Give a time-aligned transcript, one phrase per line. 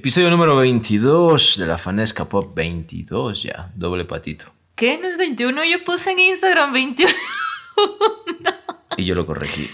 [0.00, 4.46] Episodio número 22 de la Fanesca Pop 22 ya, doble patito.
[4.74, 4.96] ¿Qué?
[4.96, 5.62] ¿No es 21?
[5.66, 7.12] Yo puse en Instagram 21.
[8.96, 9.68] Y yo lo corregí.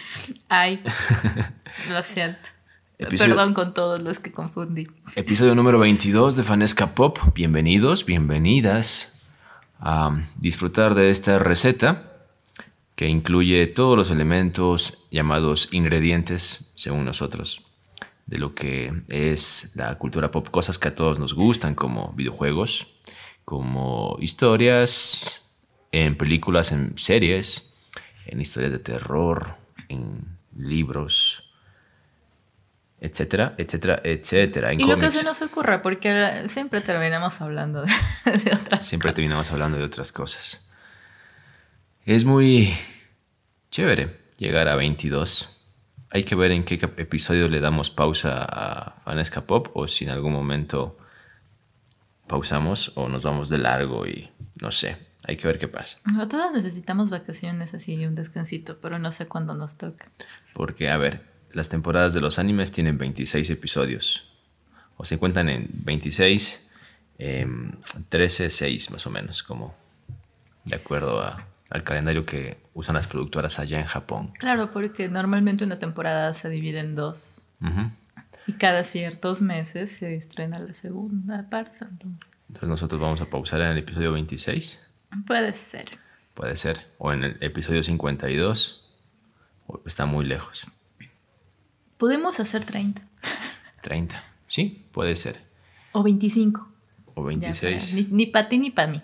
[0.48, 0.82] Ay,
[1.90, 2.48] lo siento.
[2.98, 4.88] Episodio- Perdón con todos los que confundí.
[5.14, 7.18] Episodio número 22 de Fanesca Pop.
[7.32, 9.20] Bienvenidos, bienvenidas
[9.78, 12.14] a disfrutar de esta receta
[12.96, 17.62] que incluye todos los elementos llamados ingredientes, según nosotros,
[18.26, 22.98] de lo que es la cultura pop, cosas que a todos nos gustan, como videojuegos,
[23.44, 25.48] como historias,
[25.92, 27.72] en películas, en series,
[28.26, 29.56] en historias de terror,
[29.88, 31.44] en libros,
[33.00, 34.72] etcétera, etcétera, etcétera.
[34.72, 35.14] En Y lo que cómics.
[35.14, 37.92] se nos ocurra, porque siempre terminamos hablando de,
[38.44, 40.68] de otras Siempre terminamos hablando de otras cosas.
[42.04, 42.76] Es muy
[43.70, 45.55] chévere llegar a 22.
[46.10, 50.10] Hay que ver en qué episodio le damos pausa a Vanesca Pop o si en
[50.10, 50.96] algún momento
[52.26, 54.96] pausamos o nos vamos de largo y no sé.
[55.24, 55.98] Hay que ver qué pasa.
[56.12, 60.08] No, Todas necesitamos vacaciones así y un descansito, pero no sé cuándo nos toca.
[60.54, 64.30] Porque, a ver, las temporadas de los animes tienen 26 episodios.
[64.96, 66.68] O se cuentan en 26,
[67.18, 67.72] em,
[68.08, 69.74] 13, 6 más o menos, como
[70.64, 74.32] de acuerdo a- al calendario que usan las productoras allá en Japón.
[74.38, 77.42] Claro, porque normalmente una temporada se divide en dos.
[78.46, 81.78] Y cada ciertos meses se estrena la segunda parte.
[81.84, 84.86] Entonces, Entonces nosotros vamos a pausar en el episodio 26,
[85.26, 85.98] puede ser.
[86.34, 88.84] puede ser, o en el episodio 52,
[89.66, 90.68] o está muy lejos.
[91.96, 93.02] Podemos hacer 30
[93.82, 95.40] 30, sí, puede ser.
[95.92, 96.72] o 25.
[97.14, 99.02] O Ya, 26, para- ni, ni para ti ni para mí.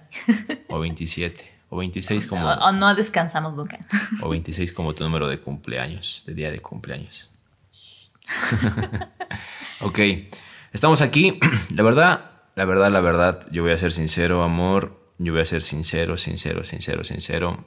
[0.69, 2.47] o 27, o 26 como...
[2.47, 3.79] O, o no descansamos nunca.
[4.21, 7.31] O 26 como tu número de cumpleaños, de día de cumpleaños.
[9.81, 9.99] ok,
[10.71, 11.41] estamos aquí.
[11.75, 15.01] La verdad, la verdad, la verdad, yo voy a ser sincero, amor.
[15.17, 17.65] Yo voy a ser sincero, sincero, sincero, sincero.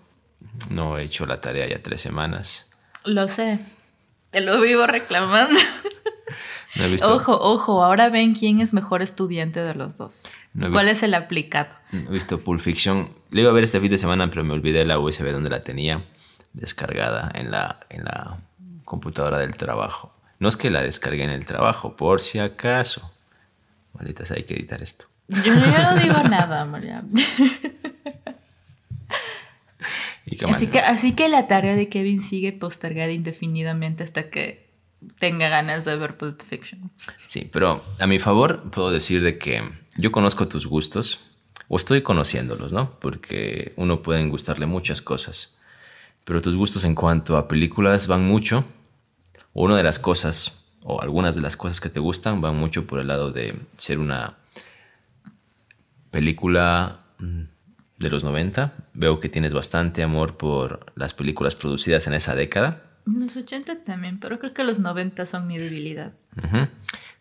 [0.69, 2.71] No he hecho la tarea ya tres semanas.
[3.05, 3.57] Lo sé.
[4.29, 5.59] Te lo vivo reclamando.
[6.75, 10.23] No he visto, Ojo, ojo, ahora ven quién es mejor estudiante de los dos.
[10.53, 11.69] No ¿Cuál visto- es el aplicado?
[11.91, 13.09] no he visto Pulp Fiction.
[13.31, 15.63] Le iba a ver este fin de semana, pero me olvidé la USB donde la
[15.63, 16.03] tenía
[16.53, 18.37] descargada en la, en la
[18.83, 20.13] computadora del trabajo.
[20.39, 23.11] No es que la descargué en el trabajo, por si acaso.
[23.93, 25.05] Malditas, hay que editar esto.
[25.29, 27.03] Yo, yo no digo nada, María.
[30.47, 34.64] Así que, así que la tarea de Kevin sigue postergada indefinidamente hasta que
[35.19, 36.91] tenga ganas de ver Pulp Fiction.
[37.27, 39.63] Sí, pero a mi favor puedo decir de que
[39.97, 41.21] yo conozco tus gustos,
[41.67, 42.99] o estoy conociéndolos, ¿no?
[42.99, 45.55] Porque uno pueden gustarle muchas cosas,
[46.23, 48.65] pero tus gustos en cuanto a películas van mucho,
[49.53, 52.99] una de las cosas, o algunas de las cosas que te gustan van mucho por
[52.99, 54.37] el lado de ser una
[56.11, 57.41] película mm,
[57.97, 58.73] de los 90.
[58.93, 62.83] Veo que tienes bastante amor por las películas producidas en esa década.
[63.05, 66.13] Los 80 también, pero creo que los 90 son mi debilidad.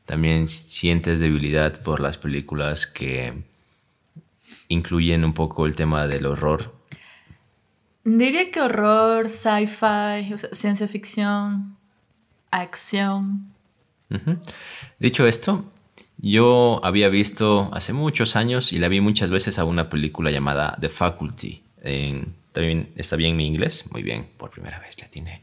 [0.06, 3.45] También sientes debilidad por las películas que
[4.69, 6.75] incluyen un poco el tema del horror.
[8.05, 11.77] Diría que horror, sci-fi, o sea, ciencia ficción,
[12.50, 13.53] acción.
[14.99, 15.65] Dicho esto,
[16.19, 20.77] yo había visto hace muchos años y la vi muchas veces a una película llamada
[20.81, 21.62] The Faculty.
[21.83, 25.42] En- también está bien mi inglés, muy bien, por primera vez la tiene.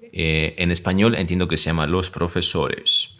[0.00, 3.16] Eh, en español entiendo que se llama Los Profesores.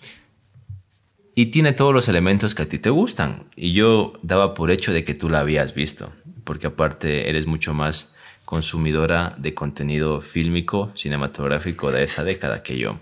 [1.34, 3.48] Y tiene todos los elementos que a ti te gustan.
[3.56, 6.12] Y yo daba por hecho de que tú la habías visto,
[6.44, 13.00] porque aparte eres mucho más consumidora de contenido fílmico, cinematográfico de esa década que yo.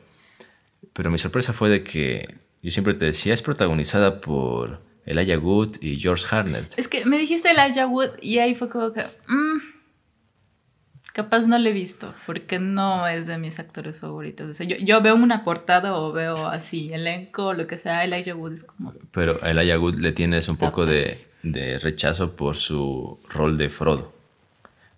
[0.94, 5.76] Pero mi sorpresa fue de que yo siempre te decía, es protagonizada por Elijah Wood
[5.82, 6.72] y George Harnett.
[6.78, 9.02] Es que me dijiste Elijah Wood y ahí fue como que...
[9.02, 9.81] mm,
[11.12, 14.48] capaz no le he visto, porque no es de mis actores favoritos.
[14.48, 18.04] O sea, yo, yo veo una portada o veo así, elenco o lo que sea,
[18.04, 18.92] Elijah Wood es como...
[19.12, 23.68] Pero a Elijah Wood le tienes un poco de, de rechazo por su rol de
[23.68, 24.12] Frodo.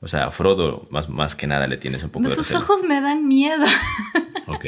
[0.00, 2.84] O sea, a Frodo más, más que nada le tienes un poco de Sus ojos
[2.84, 3.64] me dan miedo.
[4.46, 4.66] Ok.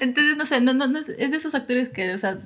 [0.00, 2.38] Entonces, no sé, no, no, no es, es de esos actores que, o sea,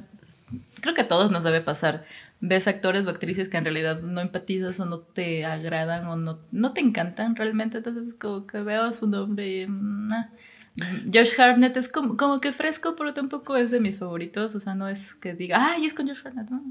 [0.81, 2.07] creo que a todos nos debe pasar.
[2.43, 6.39] Ves actores o actrices que en realidad no empatizas o no te agradan o no,
[6.53, 7.79] no te encantan realmente.
[7.79, 9.67] Entonces, como que veo su nombre y.
[9.67, 10.31] mm, ah.
[11.13, 14.55] Josh Hartnett es como, como que fresco, pero tampoco es de mis favoritos.
[14.55, 16.49] O sea, no es que diga, ay, es con Josh Hartnett.
[16.49, 16.63] No.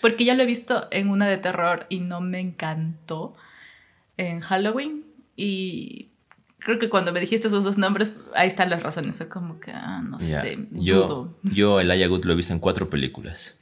[0.00, 3.34] Porque ya lo he visto en una de terror y no me encantó
[4.16, 5.04] en Halloween.
[5.34, 6.10] Y
[6.58, 9.16] creo que cuando me dijiste esos dos nombres, ahí están las razones.
[9.16, 11.38] Fue como que, ah, no sé, Yo, dudo.
[11.42, 13.58] yo Elijah Wood lo he visto en cuatro películas.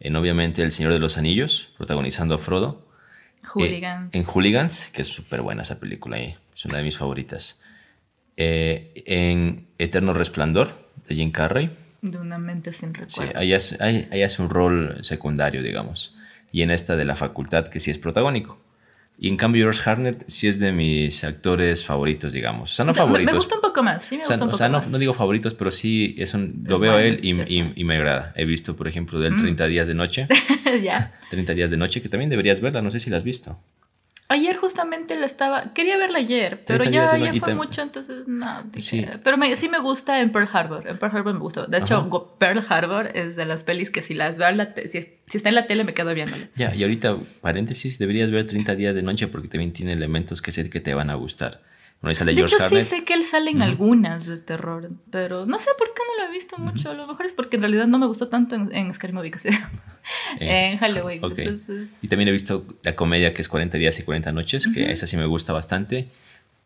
[0.00, 2.86] En obviamente El Señor de los Anillos, protagonizando a Frodo.
[3.54, 4.14] Hooligans.
[4.14, 7.62] Eh, en Hooligans, que es súper buena esa película, eh, es una de mis favoritas.
[8.36, 11.76] Eh, en Eterno Resplandor, de Jim Carrey.
[12.02, 13.38] De una mente sin Sí, recuerdo.
[13.38, 16.16] ahí hace, ahí- ahí hace un rol secundario, digamos.
[16.52, 18.58] Y en esta de la facultad, que sí es protagónico.
[19.18, 22.72] Y en cambio, George Harnett sí es de mis actores favoritos, digamos.
[22.72, 23.32] O sea, no O sea, me- favoritos.
[23.32, 24.90] Me gusta un poco más, sí me O sea, gusta o sea, no, más.
[24.90, 27.84] no digo favoritos, pero sí es un, lo Es veo a él y, sí, y-
[27.84, 28.34] me agrada.
[28.36, 30.28] He visto, por ejemplo, del 30 días de noche.
[30.82, 31.14] ya.
[31.30, 33.58] 30 días de noche, que también deberías verla, no sé si la has visto.
[34.28, 35.72] Ayer justamente la estaba.
[35.72, 38.64] Quería verla ayer, pero 30 ya, ya fue mucho, entonces no.
[38.72, 39.06] dije- Sí.
[39.22, 40.88] Pero me- sí me gusta en Pearl Harbor.
[40.88, 41.66] En Pearl Harbor me gusta.
[41.66, 42.08] De hecho, Ajá.
[42.38, 45.48] Pearl Harbor es de las pelis que si las veo en la si, si está
[45.48, 46.48] en la tele me quedo viéndola.
[46.56, 50.50] Ya, y ahorita, paréntesis, deberías ver 30 días de noche porque también tiene elementos que
[50.50, 51.62] sé que te van a gustar.
[52.02, 52.88] Ahí sale De George hecho, sí Harnett.
[52.88, 56.28] sé que él sale en algunas de terror, pero no sé por qué no lo
[56.28, 56.90] he visto mucho.
[56.90, 59.30] A lo mejor es porque en realidad no me gustó tanto en, en Scary Movie
[59.30, 59.70] que se llama.
[60.38, 61.24] Eh, en Halloween.
[61.24, 61.36] ok.
[61.36, 64.92] Entonces, Y también he visto la comedia que es 40 días y 40 noches, que
[64.92, 66.08] esa sí me gusta bastante.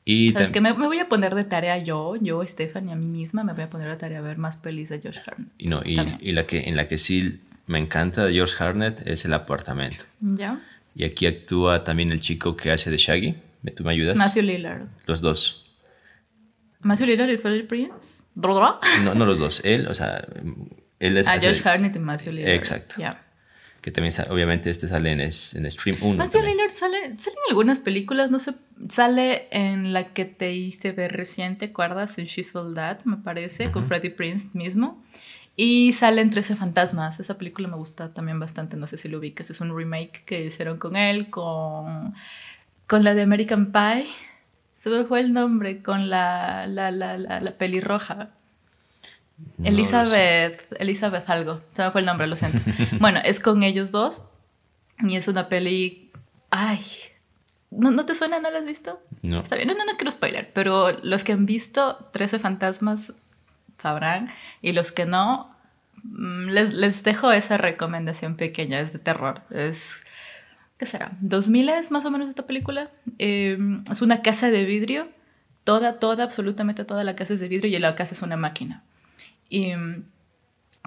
[0.05, 3.07] Y ¿sabes que me, me voy a poner de tarea yo, yo, Stephanie, a mí
[3.07, 5.49] misma, me voy a poner de tarea a ver más pelis de Josh Hartnett.
[5.57, 9.07] y no, y, y la que, en la que sí me encanta de George Harnett
[9.07, 10.05] es El Apartamento.
[10.21, 10.61] ¿Ya?
[10.95, 13.37] Y aquí actúa también el chico que hace de Shaggy.
[13.63, 14.17] ¿Me- ¿Tú me ayudas?
[14.17, 14.87] Matthew Lillard.
[15.07, 15.77] Los dos.
[16.81, 18.25] Matthew Lillard y Freddie Prince.
[18.35, 18.79] ¿Brodra?
[19.05, 19.61] No, no los dos.
[19.65, 20.27] Él, o sea,
[20.99, 21.27] él es...
[21.27, 22.55] Ah, hace- Josh Hartnett y Matthew Lillard.
[22.55, 22.95] Exacto.
[22.99, 23.27] Ya.
[23.83, 26.17] Que también, obviamente, este sale en, es- en Stream 1.
[26.17, 26.57] Matthew también.
[26.57, 28.53] Lillard sale, sale en algunas películas, no sé,
[28.89, 32.19] sale en la que te hice ver reciente, ¿acuerdas?
[32.19, 35.03] En She's All That, me parece, con Freddie Prince mismo.
[35.57, 37.21] Y sale en 13 Fantasmas.
[37.21, 39.51] Esa película me gusta también bastante, no sé si lo ubicas.
[39.51, 42.15] Es un remake que hicieron con él, con,
[42.91, 44.05] con la de American Pie.
[44.75, 48.31] Se me fue el nombre, con la, la, la, la, la pelirroja.
[49.59, 52.59] No Elizabeth, Elizabeth algo, se me fue el nombre, lo siento.
[52.99, 54.25] bueno, es con ellos dos
[54.99, 56.11] y es una peli...
[56.51, 56.85] Ay,
[57.71, 58.41] ¿no, ¿no te suena?
[58.41, 59.01] ¿No la has visto?
[59.23, 59.41] No.
[59.41, 63.13] Está bien, no, no, no quiero spoiler, pero los que han visto 13 fantasmas
[63.79, 64.29] sabrán
[64.63, 65.55] y los que no,
[66.03, 70.03] mm, les, les dejo esa recomendación pequeña, es de terror, es...
[70.81, 71.13] ¿Qué será?
[71.23, 72.89] ¿2000 es más o menos esta película?
[73.19, 73.59] Eh,
[73.91, 75.09] es una casa de vidrio,
[75.63, 78.83] toda, toda, absolutamente toda la casa es de vidrio y la casa es una máquina.
[79.51, 80.05] Y mm,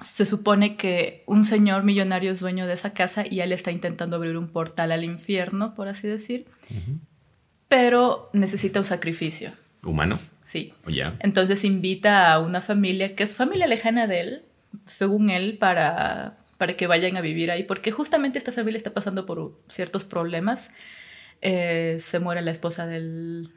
[0.01, 4.16] se supone que un señor millonario es dueño de esa casa y él está intentando
[4.16, 6.48] abrir un portal al infierno, por así decir,
[7.68, 9.51] pero necesita un sacrificio,
[9.84, 10.18] ¿Humano?
[10.42, 10.74] sí.
[10.88, 11.18] ¿O ya?
[11.19, 14.44] Entonces invita a una familia que es familia lejana de él,
[14.88, 19.25] según él, para, para que vayan a vivir ahí, porque justamente esta familia está pasando
[19.25, 20.71] por ciertos problemas.
[21.42, 23.51] Eh, se muere la esposa del...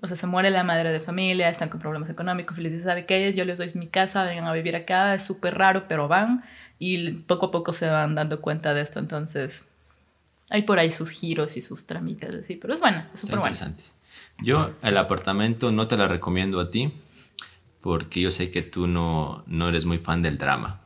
[0.00, 2.84] O sea, se muere la madre de familia, están con problemas económicos, y les dice,
[2.84, 3.34] ¿sabe qué?
[3.34, 6.44] Yo les doy mi casa, vengan a vivir acá, es súper raro, pero van,
[6.78, 9.68] y poco a poco se van dando cuenta de esto, entonces
[10.48, 13.74] hay por ahí sus giros y sus tramitas así, pero es buena, es súper buena.
[14.38, 16.92] Yo el apartamento no te la recomiendo a ti
[17.80, 20.83] porque yo sé que tú no, no eres muy fan del drama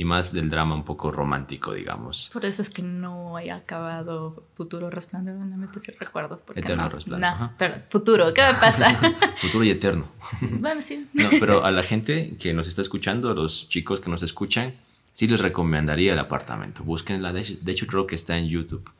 [0.00, 2.30] y más del drama un poco romántico, digamos.
[2.32, 6.40] Por eso es que no he acabado Futuro Resplandor, no me sin recuerdos.
[6.40, 8.94] Porque Eterno no, Resplandor, No, pero futuro, ¿qué me pasa?
[9.36, 10.08] Futuro y eterno.
[10.52, 11.06] bueno, sí.
[11.12, 14.72] No, pero a la gente que nos está escuchando, a los chicos que nos escuchan,
[15.12, 16.82] sí les recomendaría el apartamento.
[16.82, 18.90] Búsquenla, de hecho, de hecho creo que está en YouTube.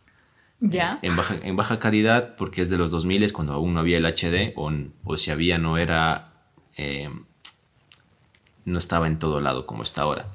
[0.61, 0.99] Ya.
[1.01, 4.05] En baja, en baja calidad porque es de los 2000 cuando aún no había el
[4.05, 4.71] HD o,
[5.05, 6.35] o si había no era
[6.77, 7.09] eh,
[8.67, 10.27] no estaba en todo lado como está ahora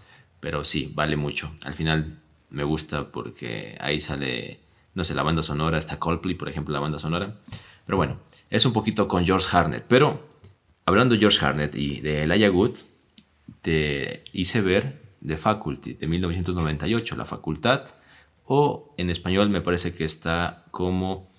[0.46, 2.20] pero sí vale mucho al final
[2.52, 4.60] me gusta porque ahí sale
[4.94, 7.34] no sé la banda sonora está Coldplay por ejemplo la banda sonora
[7.88, 8.20] pero bueno
[8.52, 10.30] es un poquito con George Harnett pero
[10.86, 12.78] hablando de George Harnett y de Elijah Wood
[13.62, 17.82] te hice ver The Faculty de 1998 la facultad
[18.46, 21.32] o en español me parece que está como,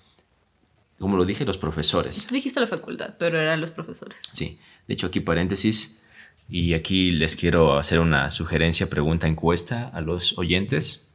[0.99, 2.27] como lo dije, los profesores.
[2.27, 4.19] Tú dijiste la facultad, pero eran los profesores.
[4.29, 4.59] Sí,
[4.89, 6.01] de hecho aquí paréntesis
[6.49, 11.07] y aquí les quiero hacer una sugerencia, pregunta, encuesta a los oyentes,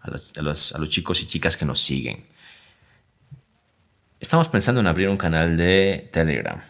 [0.00, 2.24] a los, a los, a los chicos y chicas que nos siguen.
[4.18, 6.62] Estamos pensando en abrir un canal de Telegram.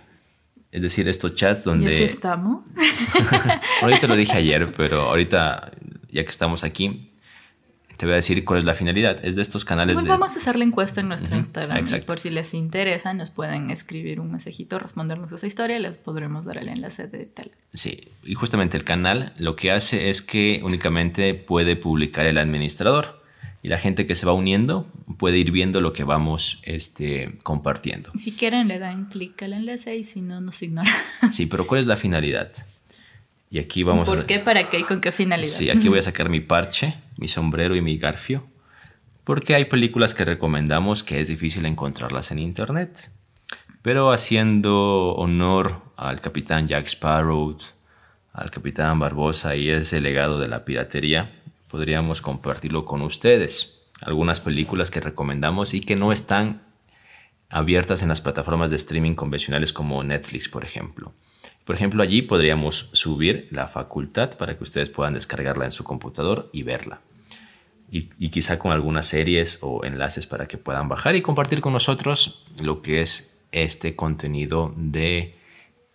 [0.72, 1.90] Es decir, estos chats donde...
[1.90, 2.64] ¿Ya sí estamos?
[3.82, 5.70] ahorita lo dije ayer, pero ahorita,
[6.10, 7.12] ya que estamos aquí,
[7.96, 9.24] te voy a decir cuál es la finalidad.
[9.24, 10.10] Es de estos canales Igual de...
[10.10, 11.76] vamos a hacer la encuesta en nuestro Instagram.
[11.76, 12.06] y exacto.
[12.06, 16.46] por si les interesa, nos pueden escribir un mensajito, respondernos esa historia y les podremos
[16.46, 17.58] dar el enlace de Telegram.
[17.72, 23.22] Sí, y justamente el canal lo que hace es que únicamente puede publicar el administrador
[23.62, 24.86] y la gente que se va uniendo
[25.18, 28.12] puede ir viendo lo que vamos este, compartiendo.
[28.14, 30.92] Si quieren, le dan clic al enlace y si no, nos ignoran.
[31.32, 32.52] Sí, pero ¿cuál es la finalidad?
[33.50, 34.26] Y aquí vamos ¿Por a...
[34.26, 34.38] qué?
[34.38, 34.80] ¿Para qué?
[34.80, 35.50] ¿Y con qué finalidad?
[35.50, 38.46] Sí, aquí voy a sacar mi parche, mi sombrero y mi garfio.
[39.24, 43.10] Porque hay películas que recomendamos que es difícil encontrarlas en internet.
[43.82, 47.56] Pero haciendo honor al capitán Jack Sparrow,
[48.32, 53.84] al capitán Barbosa y ese legado de la piratería, podríamos compartirlo con ustedes.
[54.02, 56.62] Algunas películas que recomendamos y que no están
[57.48, 61.14] abiertas en las plataformas de streaming convencionales como Netflix, por ejemplo.
[61.66, 66.48] Por ejemplo, allí podríamos subir la facultad para que ustedes puedan descargarla en su computador
[66.52, 67.00] y verla.
[67.90, 72.46] Y, quizá con algunas series o enlaces para que puedan bajar y compartir con nosotros
[72.62, 75.34] lo que es este contenido de,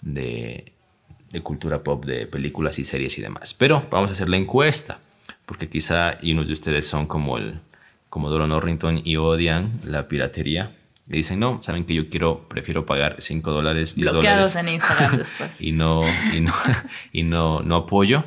[0.01, 0.73] de,
[1.41, 3.53] cultura pop, de películas y series y demás.
[3.53, 4.99] Pero vamos a hacer la encuesta,
[5.45, 7.61] porque quizá unos de ustedes son como el
[8.09, 10.75] Comodoro Norrington y odian la piratería
[11.07, 14.69] y dicen, no, saben que yo quiero, prefiero pagar 5 dólares, 10 Bloqueados dólares.
[14.69, 15.61] en Instagram después.
[15.61, 16.03] y no,
[16.33, 16.53] y no,
[17.11, 18.23] y no, no apoyo.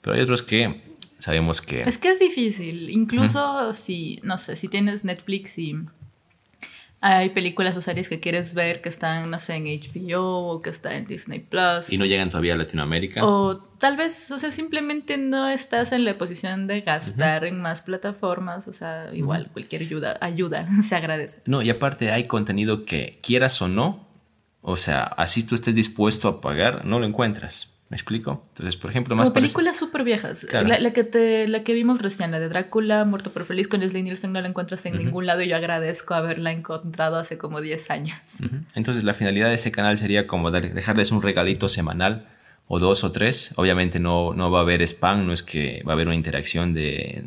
[0.00, 0.82] Pero hay otros que
[1.18, 1.82] sabemos que...
[1.82, 2.90] Es que es difícil.
[2.90, 5.76] Incluso si, no sé, si tienes Netflix y
[7.00, 10.70] hay películas o series que quieres ver que están, no sé, en HBO o que
[10.70, 11.90] están en Disney Plus.
[11.90, 13.26] Y no llegan todavía a Latinoamérica.
[13.26, 17.48] O tal vez, o sea, simplemente no estás en la posición de gastar uh -huh.
[17.48, 18.68] en más plataformas.
[18.68, 19.52] O sea, igual uh -huh.
[19.54, 21.42] cualquier ayuda, ayuda se agradece.
[21.46, 24.06] No, y aparte hay contenido que quieras o no,
[24.60, 27.70] o sea, así tú estés dispuesto a pagar, no lo encuentras.
[27.88, 28.40] ¿Me explico?
[28.50, 30.46] Entonces, por ejemplo, más Como películas súper viejas.
[30.48, 30.68] Claro.
[30.68, 33.80] La, la, que te, la que vimos recién, la de Drácula, Muerto por Feliz con
[33.80, 35.04] Leslie Nielsen, no la encuentras en uh -huh.
[35.04, 38.16] ningún lado y yo agradezco haberla encontrado hace como 10 años.
[38.76, 42.28] Entonces, la finalidad de ese canal sería como dejarles un regalito semanal
[42.66, 43.52] o dos o tres.
[43.56, 46.74] Obviamente no, no va a haber spam, no es que va a haber una interacción
[46.74, 47.24] de,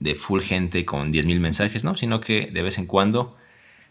[0.00, 1.96] de full gente con 10.000 mensajes, ¿no?
[1.96, 3.36] Sino que de vez en cuando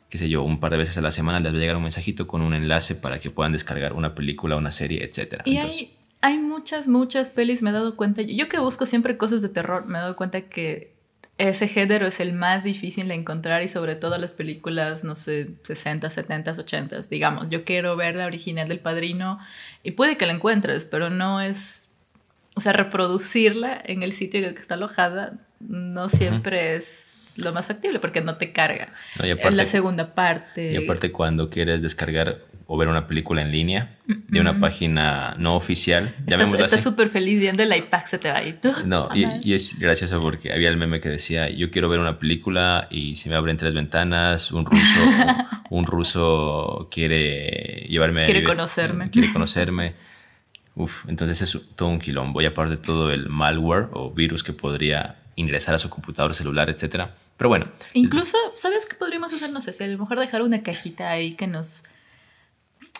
[0.10, 1.84] qué sé yo, un par de veces a la semana les va a llegar un
[1.84, 5.42] mensajito con un enlace para que puedan descargar una película, una serie, etc.
[5.46, 9.18] Y Entonces, hay, hay muchas, muchas pelis, me he dado cuenta, yo que busco siempre
[9.18, 10.95] cosas de terror, me he dado cuenta que
[11.38, 15.50] ese género es el más difícil de encontrar y sobre todo las películas, no sé,
[15.64, 19.40] 60, 70, 80, digamos, yo quiero ver la original del Padrino
[19.84, 21.92] y puede que la encuentres, pero no es,
[22.56, 26.78] o sea, reproducirla en el sitio en el que está alojada no siempre uh -huh.
[26.78, 28.94] es lo más factible porque no te carga.
[29.18, 30.72] No, aparte, en la segunda parte.
[30.72, 35.56] Y aparte cuando quieres descargar o ver una película en línea de una página no
[35.56, 36.16] oficial.
[36.28, 38.72] Estás súper feliz viendo el iPad, se te va y tú.
[38.86, 42.18] No, y, y, es gracioso porque había el meme que decía, yo quiero ver una
[42.18, 45.00] película y se me abren tres ventanas, un ruso,
[45.70, 49.10] un ruso quiere llevarme Quiere a conocerme.
[49.12, 49.94] Quiere conocerme.
[50.76, 52.42] Uf, entonces es todo un quilombo.
[52.42, 57.16] Y aparte todo el malware o virus que podría ingresar a su computador, celular, etcétera.
[57.38, 57.68] Pero bueno.
[57.94, 59.52] Incluso, ¿sabes qué podríamos hacer?
[59.52, 61.84] No sé, si a lo mejor dejar una cajita ahí que nos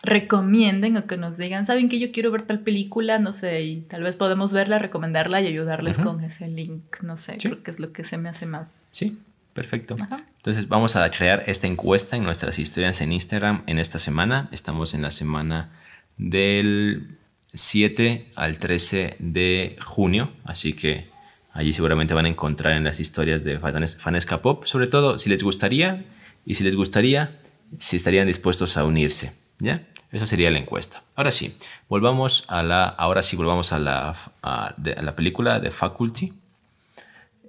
[0.06, 3.20] recomienden o que nos digan, ¿saben que yo quiero ver tal película?
[3.20, 7.02] No sé, y tal vez podemos verla, recomendarla y ayudarles con ese link.
[7.02, 7.50] No sé, sí.
[7.50, 8.90] creo que es lo que se me hace más.
[8.92, 9.18] Sí,
[9.54, 9.98] perfecto.
[10.00, 10.26] Ajá.
[10.38, 14.48] Entonces vamos a crear esta encuesta en nuestras historias en Instagram en esta semana.
[14.52, 15.72] Estamos en la semana
[16.18, 17.18] del
[17.54, 21.10] 7 al 13 de junio, así que
[21.52, 25.42] allí seguramente van a encontrar en las historias de Fanesca Pop, sobre todo si les
[25.42, 26.06] gustaría
[26.46, 27.40] y si les gustaría,
[27.80, 29.34] si estarían dispuestos a unirse.
[29.58, 29.88] ¿Ya?
[30.16, 31.04] Esa sería la encuesta.
[31.18, 31.58] Ahora sí,
[31.90, 36.32] volvamos a la, ahora sí volvamos a la, a, de, a la película de Faculty.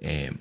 [0.01, 0.33] Eh,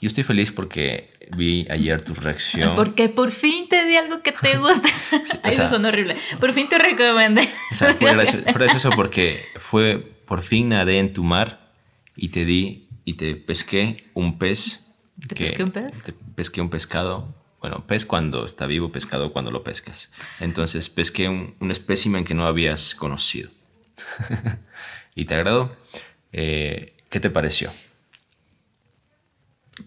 [0.00, 2.74] yo estoy feliz porque vi ayer tu reacción.
[2.74, 4.88] Porque por fin te di algo que te gusta.
[5.22, 6.16] Sí, Ay, eso sonó horrible.
[6.40, 7.48] Por fin te recomendé.
[7.70, 11.70] O sea, fue, gracioso, fue gracioso porque fue por fin nadé en tu mar
[12.16, 14.96] y te di y te pesqué un pez.
[15.28, 16.02] ¿Te que, pesqué un pez?
[16.02, 20.12] Te pesqué un pescado bueno, pez cuando está vivo, pescado cuando lo pescas.
[20.40, 23.50] Entonces pesqué un, un espécimen que no habías conocido.
[25.14, 25.76] ¿Y te agradó?
[26.32, 27.72] Eh, ¿Qué te pareció?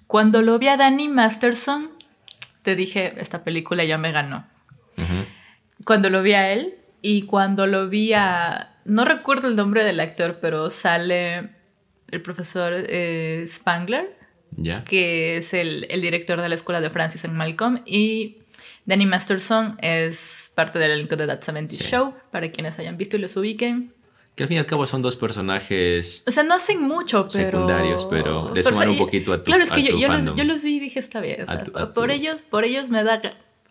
[0.07, 1.91] Cuando lo vi a Danny Masterson,
[2.63, 4.45] te dije, esta película ya me ganó.
[4.97, 5.25] Uh -huh.
[5.85, 8.79] Cuando lo vi a él y cuando lo vi a...
[8.83, 11.49] No recuerdo el nombre del actor, pero sale
[12.09, 14.17] el profesor eh, Spangler
[14.57, 14.83] Yeah.
[14.83, 18.39] que es el, el, director de la escuela de Francis en Malcolm, y
[18.85, 21.83] Danny Masterson es parte del elenco de That 70 sí.
[21.83, 23.93] Show, para quienes hayan visto y los ubiquen.
[24.35, 26.23] Que al fin y al cabo son dos personajes.
[26.25, 27.51] O sea, no hacen mucho, pero.
[27.51, 30.35] Secundarios, pero le suman un poquito a tu Claro, es que yo, yo, los, los,
[30.35, 30.99] yo, los, vi y dije.
[30.99, 32.11] O sea, tu, por, tu...
[32.11, 33.21] ellos, por ellos me da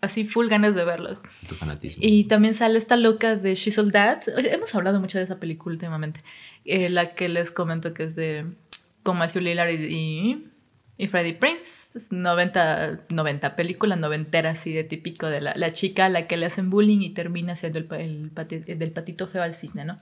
[0.01, 1.23] así full ganas de verlos.
[1.49, 2.03] Tu fanatismo.
[2.05, 4.21] Y también sale esta loca de She's All That.
[4.37, 6.21] Hemos hablado mucho de esa película últimamente.
[6.63, 8.45] Eh, la que les comento que es de.
[9.01, 10.45] con Matthew Lillard y,
[11.01, 16.05] y Freddie Prince, es 90, 90 película noventera así de típico de la, la, chica
[16.05, 19.41] a la que le hacen bullying y termina siendo el, el, pati, del patito feo
[19.41, 19.99] al cisne, ¿no?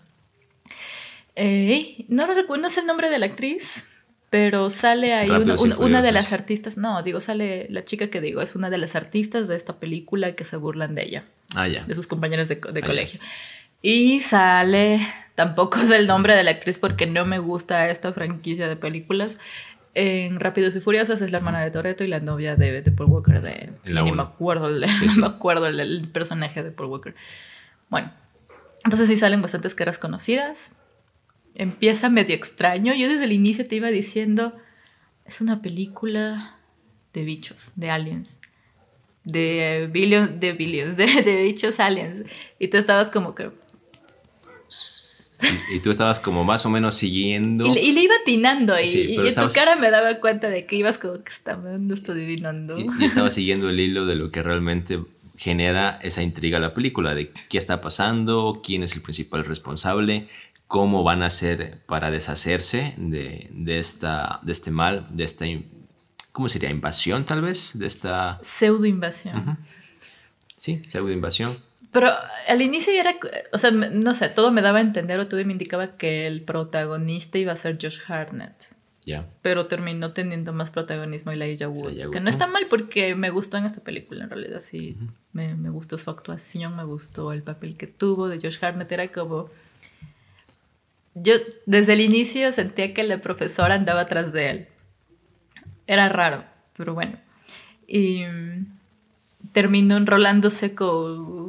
[1.38, 3.88] Eh, no recuerdo, no sé el nombre de la actriz,
[4.30, 6.76] pero sale ahí una, de las artistas.
[6.76, 10.36] No, digo, sale la chica que digo, es una de las artistas de esta película
[10.36, 11.24] que se burlan de ella,
[11.56, 13.22] Ah, de sus compañeros de, de Ah, colegio.
[13.82, 15.00] Y sale,
[15.36, 19.38] tampoco sé el nombre de la actriz porque no me gusta esta franquicia de películas.
[19.96, 23.10] En Rápidos y Furiosos es la hermana de Toreto y la novia de, de Paul
[23.10, 23.42] Walker.
[23.42, 24.86] De, la ni me acuerdo, el,
[25.18, 27.16] me acuerdo el, el personaje de Paul Walker.
[27.90, 28.12] Bueno,
[28.84, 30.78] entonces sí salen bastantes caras conocidas.
[31.56, 32.94] Empieza medio extraño.
[32.94, 34.56] Yo desde el inicio te iba diciendo,
[35.26, 36.60] es una película
[37.14, 38.40] de bichos, de aliens.
[39.24, 42.24] De billions, de billions, de, de bichos aliens.
[42.60, 43.52] Y tú estabas como que...
[45.72, 47.66] Y, y tú estabas como más o menos siguiendo.
[47.66, 50.50] Y, le- y le iba atinando y, Sí, y en tu cara me daba cuenta
[50.50, 52.78] de que ibas como que está, no estoy adivinando.
[52.80, 55.00] Y, y estaba siguiendo el hilo de lo que realmente
[55.38, 60.28] genera esa intriga a la película, de qué está pasando, quién es el principal responsable,
[60.68, 65.46] cómo van a hacer para deshacerse de, de esta, de este mal, de esta,
[66.34, 66.70] ¿cómo sería?
[66.70, 69.58] Invasión tal vez, de esta, Pseudo invasión.
[70.58, 71.58] sí, pseudo invasión.
[71.92, 72.10] Pero
[72.48, 73.16] al inicio era,
[73.52, 76.44] o sea, no sé, todo me daba a entender o todo me indicaba que el
[76.44, 78.76] protagonista iba a ser Josh Hartnett.
[79.06, 79.28] Ya.
[79.42, 81.90] Pero terminó teniendo más protagonismo Elijah Wood.
[81.90, 82.24] Elijah Que Wood.
[82.24, 84.98] no está mal porque me gustó en esta película, en realidad sí.
[85.34, 88.92] me, me gustó su actuación, me gustó el papel que tuvo de Josh Hartnett.
[88.92, 89.50] Era como...
[91.16, 91.34] Yo
[91.66, 94.68] desde el inicio sentía que la profesora andaba atrás de él.
[95.88, 96.44] Era raro,
[96.78, 97.18] pero bueno.
[97.88, 98.80] Y mm,
[99.52, 101.49] terminó enrolándose con,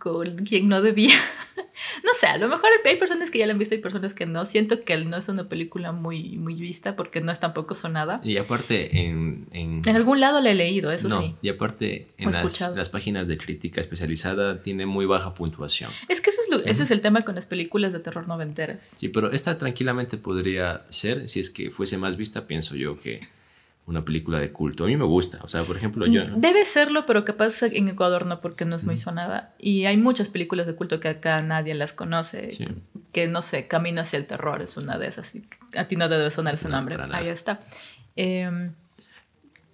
[0.00, 1.14] con quien no debía.
[2.04, 4.26] no sé, a lo mejor hay personas que ya la han visto y personas que
[4.26, 4.46] no.
[4.46, 8.20] Siento que no es una película muy, muy vista porque no es tampoco sonada.
[8.24, 9.46] Y aparte en...
[9.52, 11.34] en- En algún lado la he leído, eso no, sí.
[11.42, 15.90] y aparte en las, las páginas de crítica especializada tiene muy baja puntuación.
[16.08, 18.84] Es que eso es lo- ese es el tema con las películas de terror noventeras.
[18.98, 23.28] Sí, pero esta tranquilamente podría ser, si es que fuese más vista, pienso yo que
[23.88, 24.84] una película de culto.
[24.84, 26.22] A mí me gusta, o sea, por ejemplo, yo...
[26.36, 29.54] Debe serlo, pero capaz en Ecuador no, porque no es muy sonada.
[29.58, 32.52] Y hay muchas películas de culto que acá nadie las conoce.
[32.52, 32.66] Sí.
[33.12, 35.38] Que no sé, Camino hacia el terror es una de esas.
[35.74, 36.96] A ti no te debe sonar ese No, nombre.
[37.12, 37.60] Ahí está.
[38.14, 38.72] Em,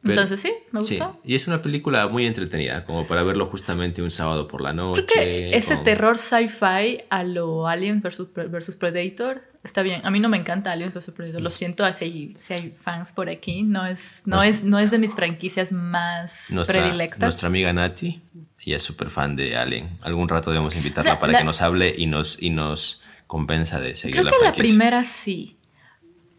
[0.02, 1.18] Pero- entonces sí, me Sí, gustó.
[1.24, 5.06] y es una película muy entretenida, como para verlo justamente un sábado por la noche.
[5.06, 10.00] Creo que ese terror sci-fi a lo Alien versus, versus Predator está bien.
[10.04, 11.42] A mí no me encanta Aliens versus Predator.
[11.42, 13.62] Lo siento si hay, si hay fans por aquí.
[13.64, 17.20] No es, no, Nuestra- es, no es de mis franquicias más Nuestra, predilectas.
[17.20, 18.22] nuestra amiga Nati,
[18.64, 19.98] ella es súper fan de Alien.
[20.02, 23.02] Algún rato debemos invitarla O sea, para la- que nos hable y nos, y nos
[23.26, 25.56] convenza de seguir Creo la que la primera sí.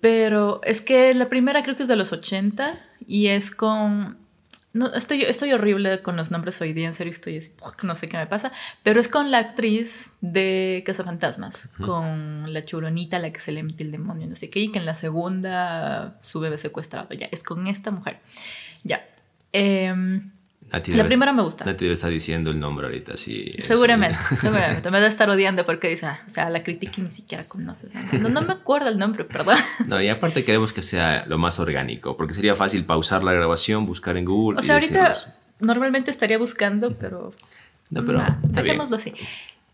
[0.01, 4.17] Pero es que la primera creo que es de los 80 y es con...
[4.75, 8.09] No, estoy, estoy horrible con los nombres hoy día, en serio estoy así, no sé
[8.09, 8.51] qué me pasa,
[8.83, 13.63] pero es con la actriz de Cazafantasmas, con la churonita a la que se le
[13.63, 17.27] mete el demonio, no sé qué, y que en la segunda su bebé secuestrado, ya,
[17.31, 18.19] es con esta mujer.
[18.83, 19.01] Ya.
[19.53, 20.33] Em,
[20.71, 21.63] Nati la debe- primera me gusta.
[21.63, 23.51] Nati debe estar diciendo el nombre ahorita, sí.
[23.59, 24.89] Seguramente, un- seguramente.
[24.91, 27.87] Me debe estar odiando porque dice, ah, o sea, la crítica y ni siquiera conoce.
[27.87, 29.57] o sea, no, no me acuerdo el nombre, perdón.
[29.87, 33.85] No, y aparte queremos que sea lo más orgánico, porque sería fácil pausar la grabación,
[33.85, 34.57] buscar en Google.
[34.59, 35.27] O y sea, ahorita decirnos.
[35.59, 37.33] normalmente estaría buscando, pero.
[37.91, 38.53] No, pero nah, bien.
[38.53, 39.13] dejémoslo así.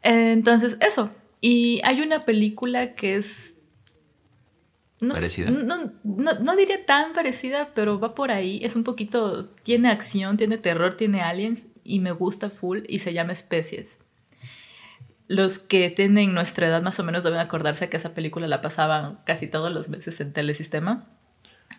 [0.04, 1.12] Entonces, eso.
[1.39, 3.61] Y hay una película que es.
[5.01, 5.49] No, Parecida.
[5.49, 8.59] No, no, no diría tan parecida, pero va por ahí.
[8.63, 9.49] Es un poquito.
[9.63, 13.99] Tiene acción, tiene terror, tiene aliens y me gusta full y se llama Especies.
[15.27, 19.19] Los que tienen nuestra edad más o menos deben acordarse que esa película la pasaban
[19.25, 21.07] casi todos los meses en Telesistema.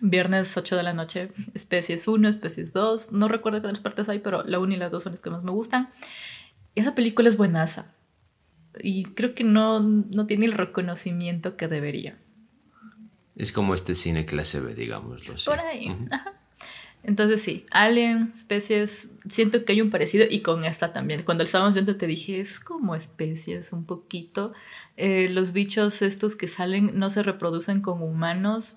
[0.01, 3.13] Viernes 8 de la noche, especies 1, especies 2.
[3.13, 5.31] No recuerdo qué otras partes hay, pero la 1 y la 2 son las que
[5.31, 5.91] más me gustan.
[6.75, 7.95] Esa película es buenaza.
[8.81, 12.19] Y creo que no, no tiene el reconocimiento que debería.
[13.37, 15.37] Es como este cine clase B, digámoslo.
[15.39, 15.47] sí.
[15.49, 15.95] Por ahí.
[16.11, 16.33] Ajá.
[17.05, 21.25] Entonces sí, Alien, especies, siento que hay un parecido y con esta también.
[21.25, 24.53] Cuando estábamos viendo te dije, es como especies un poquito.
[24.97, 28.77] Eh, los bichos estos que salen no se reproducen con humanos,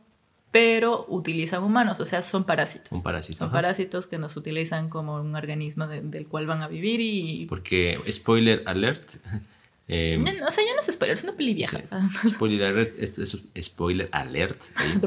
[0.49, 2.93] pero utilizan humanos, o sea, son parásitos.
[2.93, 3.37] Un parásito.
[3.37, 3.57] Son ajá.
[3.57, 7.45] parásitos que nos utilizan como un organismo de- del cual van a vivir y...
[7.45, 9.03] Porque, spoiler alert.
[9.87, 11.79] eh, No, o sea, ya no es spoiler, es una peli vieja.
[12.21, 12.29] Sí.
[12.29, 14.61] spoiler alert, esto es spoiler alert.
[14.75, 14.99] ahí.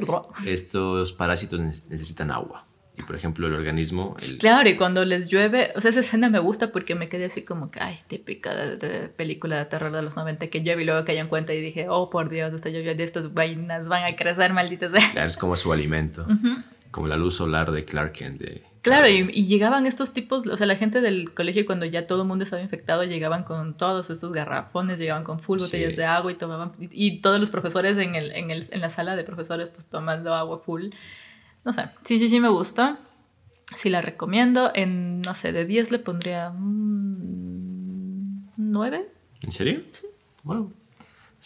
[0.46, 2.64] Estos parásitos ne- necesitan agua.
[2.96, 6.30] Y por ejemplo, el organismo, el, Claro, y cuando les llueve, o sea, esa escena
[6.30, 9.92] me gusta porque me quedé así como que, ay, típica de, de película de terror
[9.92, 12.52] de los 90 que llueve y luego caí en cuenta y dije, oh, por Dios,
[12.52, 16.26] esta lluvia de estas vainas van a crecer, malditas claro, es como su alimento.
[16.90, 18.40] como la luz solar de Clark Kent.
[18.40, 22.06] De, Claro, y, y llegaban estos tipos, o sea, la gente del colegio cuando ya
[22.06, 26.00] todo el mundo estaba infectado, llegaban con todos estos garrafones, llegaban con full botellas Sí.
[26.00, 28.88] de agua y tomaban, y, y todos los profesores en, el, en, el, en la
[28.88, 30.86] sala de profesores pues tomando agua full.
[31.64, 32.98] No sé, sí, sí, sí me gusta,
[33.74, 39.08] sí la recomiendo, en, no sé, de 10 le pondría un 9.
[39.42, 39.82] ¿En serio?
[39.92, 40.06] Sí.
[40.44, 40.72] Wow.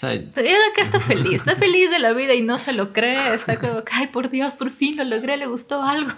[0.02, 3.34] Sea, Era que está feliz, está feliz de la vida y no se lo cree,
[3.34, 6.10] está como, ay, por Dios, por fin lo logré, le gustó algo.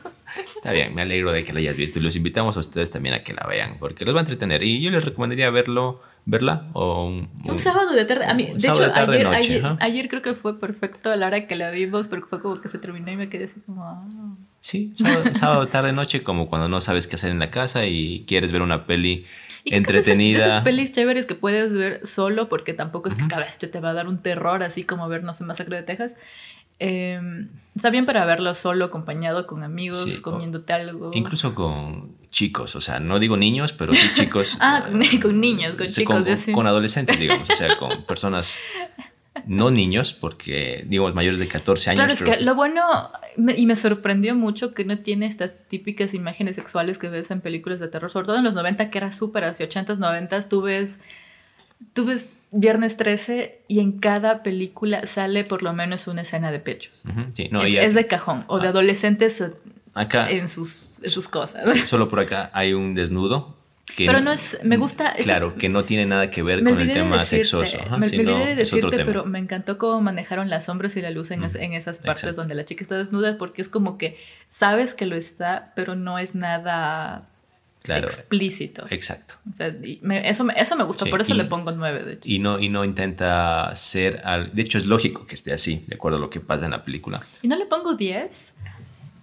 [0.56, 3.14] está bien, me alegro de que la hayas visto y los invitamos a ustedes también
[3.14, 6.68] a que la vean porque los va a entretener y yo les recomendaría verlo, verla
[6.72, 8.24] o un, Un sábado de tarde.
[8.24, 9.76] A mí, Un de hecho, de tarde, ayer, noche, ayer, ajá.
[9.80, 12.68] ayer creo que fue perfecto a la hora que la vimos, porque fue como que
[12.68, 13.84] se terminó y me quedé así como.
[13.84, 14.06] ah.
[14.60, 18.24] Sí, sábado, sábado, tarde, noche, como cuando no sabes qué hacer en la casa y
[18.26, 19.26] quieres ver una peli
[19.64, 20.42] Y esas- entretenida.
[20.42, 23.80] De esas, pelis chéveres que puedes ver solo, porque tampoco es que cada vez te,
[23.80, 26.16] va a dar un terror, así como ver, no sé, Masacre de Texas.
[26.80, 27.20] Eh,
[27.76, 31.10] está bien para verlo solo, acompañado con amigos, Sí, comiéndote algo.
[31.12, 34.56] Incluso con chicos, o sea, no digo niños, pero sí chicos.
[34.60, 36.50] Ah, con, eh, con niños, con chicos, con, yo sí.
[36.52, 38.58] con adolescentes, digamos, o sea, con personas
[39.46, 41.98] no niños, porque digamos mayores de 14 años.
[41.98, 42.82] Claro, es pero- que lo bueno,
[43.36, 47.40] me- y me sorprendió mucho que no tiene estas típicas imágenes sexuales que ves en
[47.40, 50.62] películas de terror, sobre todo en los 90, que era súper hacia 80s, 90s, tú
[50.62, 51.00] ves,
[51.92, 56.58] tú ves Viernes 13 y en cada película sale por lo menos una escena de
[56.60, 57.02] pechos.
[57.34, 59.42] Sí, no, es, y es de cajón, o de adolescentes
[59.94, 61.78] acá, en sus, sus cosas.
[61.88, 63.56] solo por acá hay un desnudo.
[63.96, 65.10] Que Pero no es, me gusta...
[65.10, 67.44] es- Claro, que no tiene nada que ver me con el olvidé de tema decirte,
[67.44, 67.78] sexoso.
[67.82, 69.04] ajá, me, me sino olvidé de decirte, tema.
[69.04, 72.24] pero me encantó cómo manejaron las sombras y la luz en, es- en esas partes
[72.24, 72.40] exacto.
[72.40, 76.18] donde la chica está desnuda, porque es como que sabes que lo está, pero no
[76.18, 77.28] es nada
[77.82, 78.86] Claro, explícito.
[78.88, 79.34] exacto.
[79.50, 82.02] O sea, me- eso, me, eso me gustó, Sí, por eso y- le pongo nueve,
[82.04, 82.26] de hecho.
[82.28, 84.54] Y no, y no intenta ser al.
[84.54, 86.82] De hecho, es lógico que esté así, de acuerdo a lo que pasa en la
[86.82, 87.20] película.
[87.42, 88.54] Y no le pongo 10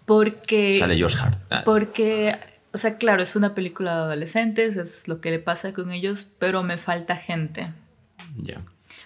[0.05, 0.73] porque...
[0.73, 1.39] Sale George Hart.
[1.49, 2.35] Ah, Porque,
[2.73, 6.27] o sea, claro, es una película de adolescentes, es lo que le pasa con ellos,
[6.39, 7.67] pero me falta gente.
[8.37, 8.61] ya.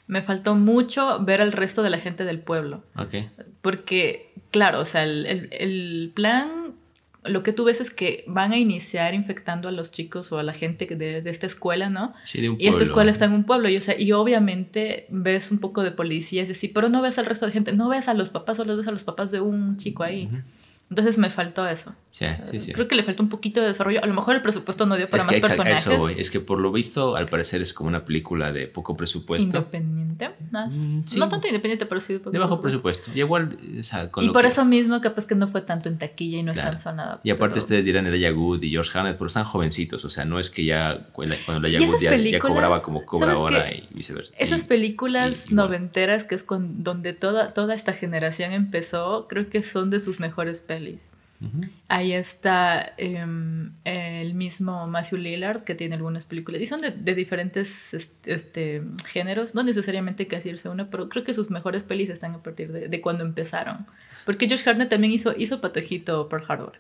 [0.08, 2.84] Me faltó mucho ver al resto de la gente del pueblo.
[2.96, 3.16] Ok.
[3.64, 6.74] Porque, claro, o sea, el, el- el plan,
[7.24, 10.44] lo que tú ves es que van a iniciar infectando a los chicos o a
[10.44, 12.14] la gente de, de esta escuela, ¿no?
[12.24, 12.86] Sí, de un Y esta pueblo.
[12.86, 16.50] escuela está en un pueblo, y, o sea, y obviamente ves un poco de policías
[16.50, 18.78] y así, pero no ves al resto de gente, no ves a los papás, solo
[18.78, 20.30] ves a los papás de un chico ahí.
[20.90, 21.96] Entonces me faltó eso.
[22.12, 22.72] Sí, sí, sí.
[22.72, 24.02] Creo que le faltó un poquito de desarrollo.
[24.02, 25.86] A lo mejor el presupuesto no dio para es más que personajes.
[25.88, 29.46] eso, es que por lo visto, al parecer es como una película de poco presupuesto.
[29.58, 30.30] Independiente.
[30.52, 31.20] No, es- Mm, sí.
[31.20, 33.12] no tanto independiente, pero sí de poco De bajo presupuesto.
[33.12, 33.18] presupuesto.
[33.18, 35.62] Y igual, o sea, con Y lo por que- eso mismo, capaz que no fue
[35.62, 36.70] tanto en taquilla y no es Claro.
[36.72, 37.20] tan sonada.
[37.24, 40.24] Y aparte pero- ustedes dirán Elijah Wood y George Harnett, pero están jovencitos, o sea,
[40.24, 43.90] no es que ya cuando Elijah ya, ya películas, cobraba como cobra ¿sabes ahora y
[43.94, 44.32] viceversa.
[44.38, 49.62] Esas películas y- noventeras, que es con, donde toda, toda esta generación empezó, creo que
[49.62, 51.12] son de sus mejores pelis.
[51.42, 51.62] Ujú.
[51.90, 57.14] Ahí está em, el mismo Matthew Lillard, que tiene algunas películas, y son de, de
[57.14, 61.84] diferentes este, este, géneros, no necesariamente hay que decirse una, pero creo que sus mejores
[61.84, 63.86] pelis están a partir de, de cuando empezaron.
[64.26, 66.74] Porque Josh Hartnett también hizo, hizo Patojito Pearl Harbor,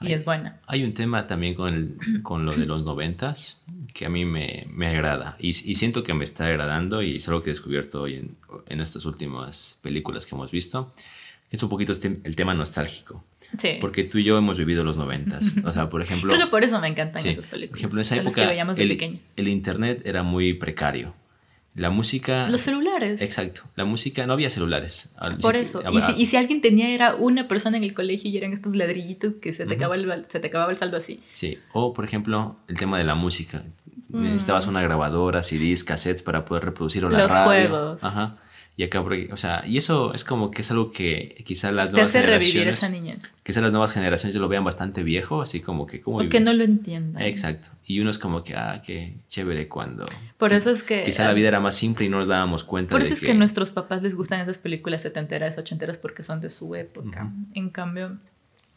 [0.00, 0.12] y Ay.
[0.14, 0.60] es buena.
[0.68, 3.60] Hay un tema también con, el- con lo de los noventas
[3.92, 7.28] que a mí me, me agrada y, y siento que me está agradando y es
[7.28, 8.36] algo que he descubierto hoy en,
[8.68, 10.92] en estas últimas películas que hemos visto.
[11.50, 13.24] Es un poquito este- el tema nostálgico,
[13.58, 13.78] Sí.
[13.80, 15.54] porque tú y yo hemos vivido los noventas.
[15.64, 16.28] O sea, por ejemplo...
[16.32, 17.30] creo que por eso me encantan Sí.
[17.30, 17.70] esas películas.
[17.70, 19.32] Por ejemplo, en esa época de el, pequeños.
[19.36, 21.14] el internet era muy precario.
[21.74, 22.48] La música...
[22.48, 23.20] Los celulares.
[23.22, 23.62] Exacto.
[23.76, 24.26] La música...
[24.26, 25.12] No había celulares.
[25.40, 25.82] Por sí, eso.
[25.92, 28.74] Y si, y si alguien tenía, era una persona en el colegio y eran estos
[28.76, 29.84] ladrillitos que se te, Ujú.
[29.84, 31.20] acababa, el, se te acababa el saldo así.
[31.32, 31.58] Sí.
[31.72, 33.64] O, por ejemplo, el tema de la música.
[34.08, 34.22] Mm.
[34.22, 37.44] Necesitabas una grabadora, CDs, cassettes para poder reproducir o la Los radio.
[37.68, 38.02] juegos.
[38.04, 38.36] Ajá.
[38.76, 42.08] Y acá, o sea, y eso es como que es algo que quizá las nuevas
[42.08, 42.78] hace revivir generaciones...
[42.78, 43.34] esa niñez.
[43.42, 46.00] Quizá las nuevas generaciones lo vean bastante viejo, así como que...
[46.00, 47.22] ¿cómo O que no lo entiendan.
[47.22, 47.68] Exacto.
[47.84, 50.06] Y uno es como que, ah, qué chévere cuando...
[50.38, 51.04] Por eso es que.
[51.04, 53.20] Quizá la vida era más simple y no nos dábamos cuenta Por de eso es
[53.20, 57.30] que a nuestros papás les gustan esas películas setenteras, ochenteras porque son de su época.
[57.52, 58.16] En cambio,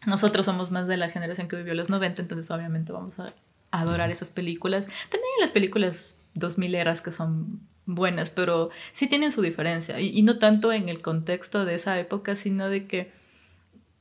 [0.06, 3.34] nosotros somos más de la generación que vivió los 90, entonces obviamente vamos a
[3.72, 4.86] adorar esas películas.
[5.10, 10.00] También hay las películas 2000 eras que son buenas, pero sí tienen su diferencia.
[10.00, 13.12] Y, y no tanto en el contexto de esa época, sino de que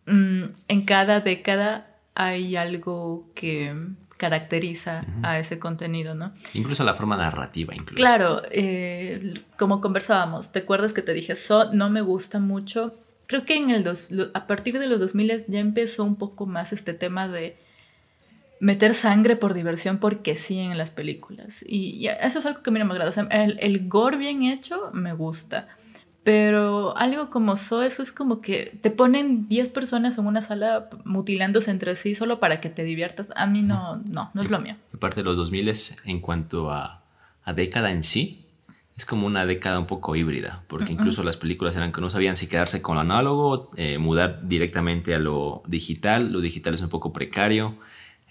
[0.06, 3.74] mm, en cada década hay algo que
[4.22, 6.32] caracteriza a ese contenido, ¿no?
[6.54, 7.96] Incluso la forma narrativa, incluso.
[7.96, 12.94] Claro, eh, como conversábamos, ¿te acuerdas que te dije, So no me gusta mucho?
[13.26, 16.72] Creo que en el dos, a partir de los 2000 ya empezó un poco más
[16.72, 17.56] este tema de
[18.62, 21.64] meter sangre por diversión porque sí en las películas.
[21.66, 23.10] Y, y eso es algo que a mí no me agrada.
[23.10, 25.66] O sea, el, el gore bien hecho me gusta,
[26.22, 30.88] Pero algo como eso, eso es como que te ponen 10 personas en una sala
[31.04, 33.32] mutilándose entre sí solo para que te diviertas.
[33.34, 34.76] A mí no, no, no es lo mío.
[34.94, 35.72] Aparte de los 2000
[36.04, 37.02] en cuanto a,
[37.42, 38.46] a década en sí,
[38.96, 42.36] es como una década un poco híbrida, porque incluso las películas eran que no sabían
[42.36, 46.90] si quedarse con lo análogo, eh, mudar directamente a lo digital, lo digital es un
[46.90, 47.78] poco precario,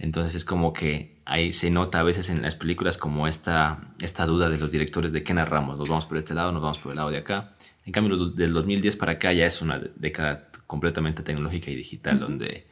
[0.02, 4.26] entonces es como que ahí se nota a veces en las películas como esta, esta
[4.26, 6.92] duda de los directores de qué narramos, nos vamos por este lado, nos vamos por
[6.92, 7.52] el lado de acá.
[7.86, 12.20] En cambio, los, del 2010 para acá ya es una década completamente tecnológica y digital,
[12.20, 12.66] donde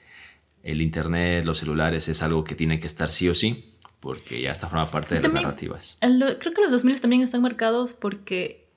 [0.63, 4.49] el Internet, los celulares es algo que tiene que estar sí o sí, porque ya
[4.49, 5.99] está forma parte de las narrativas.
[6.01, 8.67] creo que los 2000 también están marcados porque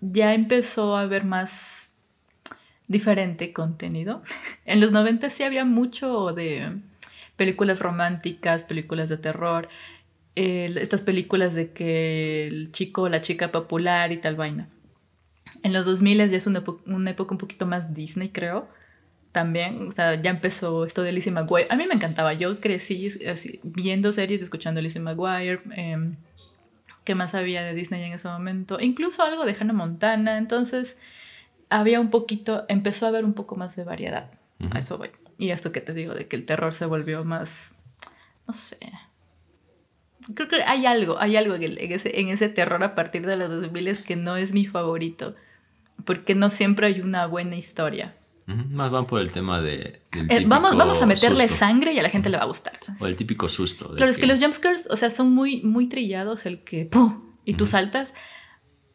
[0.00, 1.92] ya empezó a haber más
[2.88, 4.22] diferente contenido.
[4.64, 6.80] En los 90 sí había mucho de
[7.36, 9.68] películas románticas, películas de terror,
[10.34, 14.68] estas películas de que el chico o la chica popular y tal vaina.
[15.62, 18.68] En los 2000 ya es una, una época un poquito más Disney, creo
[19.34, 21.66] también, o sea, ya empezó esto de Lizzie McGuire.
[21.68, 25.60] A mí me encantaba, yo crecí así, viendo series, escuchando Lizzie McGuire.
[25.76, 26.14] Eh,
[27.02, 28.78] ¿Qué más había de Disney en ese momento?
[28.80, 30.38] Incluso algo de Hannah Montana.
[30.38, 30.96] Entonces,
[31.68, 34.30] había un poquito, empezó a haber un poco más de variedad.
[34.70, 35.10] A eso voy.
[35.38, 37.76] Y esto que te digo, de que el terror se volvió más,
[38.46, 38.78] no sé.
[40.34, 43.50] Creo que hay algo, hay algo en ese, en ese terror a partir de los
[43.50, 45.34] 2000 que no es mi favorito.
[46.04, 48.16] Porque no siempre hay una buena historia.
[48.46, 50.02] Más van por el tema de.
[50.28, 52.78] Eh, vamos, vamos a meterle sangre y a la gente le va a gustar.
[53.00, 53.94] O el típico susto.
[53.94, 57.22] Claro, es que los jumpscares, o sea, son muy, muy trillados, el que ¡pum!
[57.46, 58.12] y tú saltas,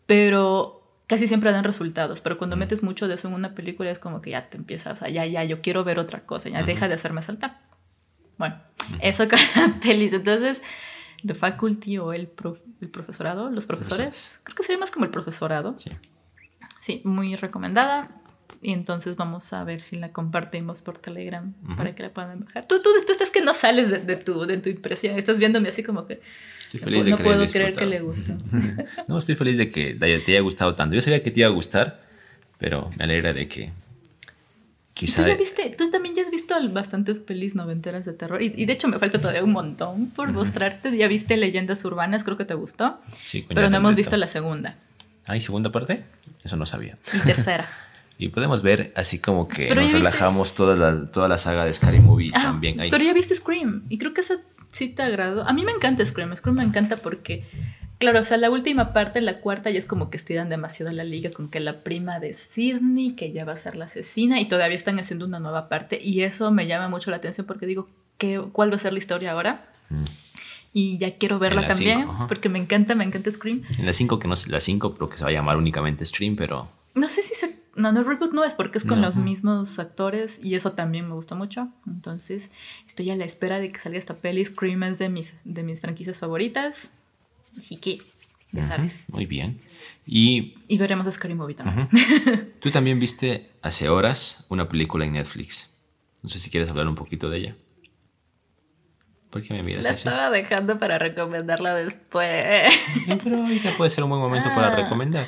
[0.06, 0.79] pero
[1.10, 2.22] casi siempre dan resultados.
[2.22, 4.94] Pero cuando metes mucho de eso en una película es como que ya te empieza,
[4.94, 7.60] o sea, ya, ya, yo quiero ver otra cosa, ya deja de hacerme saltar.
[8.38, 8.56] Bueno,
[9.02, 10.14] eso con las pelis.
[10.14, 10.62] Entonces,
[11.26, 12.30] The Faculty o el,
[12.80, 15.76] el profesorado, los profesores, creo que sería más como el profesorado.
[15.80, 15.92] Sí.
[16.80, 18.22] Sí, muy recomendada
[18.62, 22.68] y entonces vamos a ver si la compartimos por Telegram para que la puedan bajar.
[22.68, 25.84] Tú, tú, tú, estás que no sales de, tu, de tu impresión, estás viéndome así
[25.84, 26.22] como que...
[26.70, 28.36] Estoy feliz no, de no puedo creer que le guste.
[29.08, 30.94] no, estoy feliz de que te haya gustado tanto.
[30.94, 32.00] Yo sabía que te iba a gustar,
[32.60, 33.72] pero me alegra de que
[34.94, 35.26] quizá...
[35.26, 38.88] ¿Tú, viste, tú también ya has visto bastantes pelis noventeras de terror y, de hecho
[38.88, 40.96] me falta todavía un montón por mostrarte.
[40.96, 43.00] Ya viste Leyendas Urbanas, creo que te gustó.
[43.26, 44.78] Sí, pero no hemos visto la segunda.
[45.26, 46.04] ¿Hay segunda parte?
[46.44, 46.94] Eso no sabía.
[47.12, 47.68] Y tercera.
[48.22, 52.02] Y podemos ver así como que nos relajamos toda la, toda la saga de Scary
[52.02, 52.82] Movie ah, también.
[52.82, 52.92] Ahí.
[52.92, 54.36] Pero ya viste Scream y creo que eso
[54.72, 55.48] sí te agradó.
[55.48, 56.36] A mí me encanta Scream.
[56.36, 57.46] Scream me encanta porque,
[57.98, 61.04] claro, o sea, la última parte, la cuarta, ya es como que estiran demasiado la
[61.04, 64.48] liga con que la prima de Sidney, que ya va a ser la asesina y
[64.48, 66.00] todavía están haciendo una nueva parte.
[66.02, 69.00] Y eso me llama mucho la atención porque digo, ¿qué, ¿cuál va a ser la
[69.00, 69.66] historia ahora?
[69.90, 70.04] Mm.
[70.72, 73.64] y ya quiero verla también porque me encanta, me encanta Scream.
[73.80, 76.06] En la 5 que no es la 5, pero que se va a llamar únicamente
[76.06, 77.60] Scream, pero no sé si se.
[77.76, 81.14] No, no, reboot no es porque es con los mismos actores y eso también me
[81.14, 81.70] gustó mucho.
[81.88, 82.52] Entonces,
[82.86, 84.44] estoy a la espera de que salga esta peli.
[84.44, 86.92] Scream es de mis, de mis franquicias favoritas.
[87.58, 88.00] Así que,
[88.52, 89.10] ya sabes.
[89.14, 89.58] Muy bien.
[90.06, 91.88] Y, y veremos a Scary Movie también.
[92.60, 95.70] Tú también viste hace horas una película en Netflix.
[96.22, 97.56] No sé si quieres hablar un poquito de ella.
[99.30, 99.84] ¿Por qué me miras?
[99.84, 102.74] La estaba dejando para recomendarla después.
[103.24, 104.76] pero ya puede ser un buen momento para ah.
[104.76, 105.28] recomendar.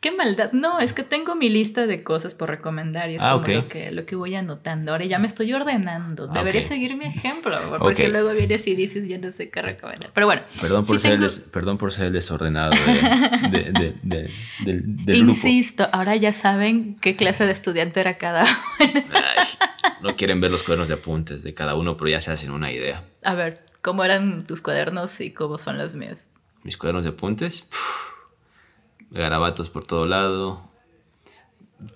[0.00, 0.52] Qué maldad.
[0.52, 3.68] No, es que tengo mi lista de cosas por recomendar y es ah, como lo,
[3.68, 4.92] que, lo que voy anotando.
[4.92, 6.28] Ahora ya me estoy ordenando.
[6.30, 10.10] Ah, Debería seguir mi ejemplo, porque luego vienes y dices, ya no sé qué recomendar.
[10.14, 10.42] Pero bueno.
[10.60, 12.70] Perdón por, ser, el perdón por ser el desordenado
[13.50, 13.96] de,
[14.64, 19.02] del, Insisto, ahora ya saben qué clase de estudiante era cada uno.
[20.02, 22.70] no quieren ver los cuadernos de apuntes de cada uno, pero ya se hacen una
[22.70, 23.02] idea.
[23.24, 26.30] A ver, ¿cómo eran tus cuadernos y cómo son los míos?
[26.62, 27.68] Mis cuadernos de apuntes
[29.10, 30.62] garabatos por todo lado.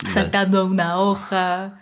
[0.07, 1.79] Saltando una hoja.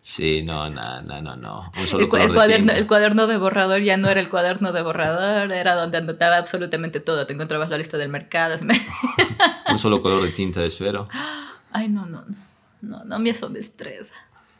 [0.00, 1.72] Sí, no, no, no, no, no.
[1.76, 5.98] el, cuaderno, el cuaderno de borrador ya no era el cuaderno de borrador, era donde
[5.98, 7.26] anotaba absolutamente todo.
[7.26, 8.54] Te encontrabas la lista del mercado.
[9.70, 11.08] Un solo color de tinta de esfero.
[11.72, 12.24] Ay, no, no,
[12.80, 13.04] no.
[13.04, 14.14] No, mí eso me estresa.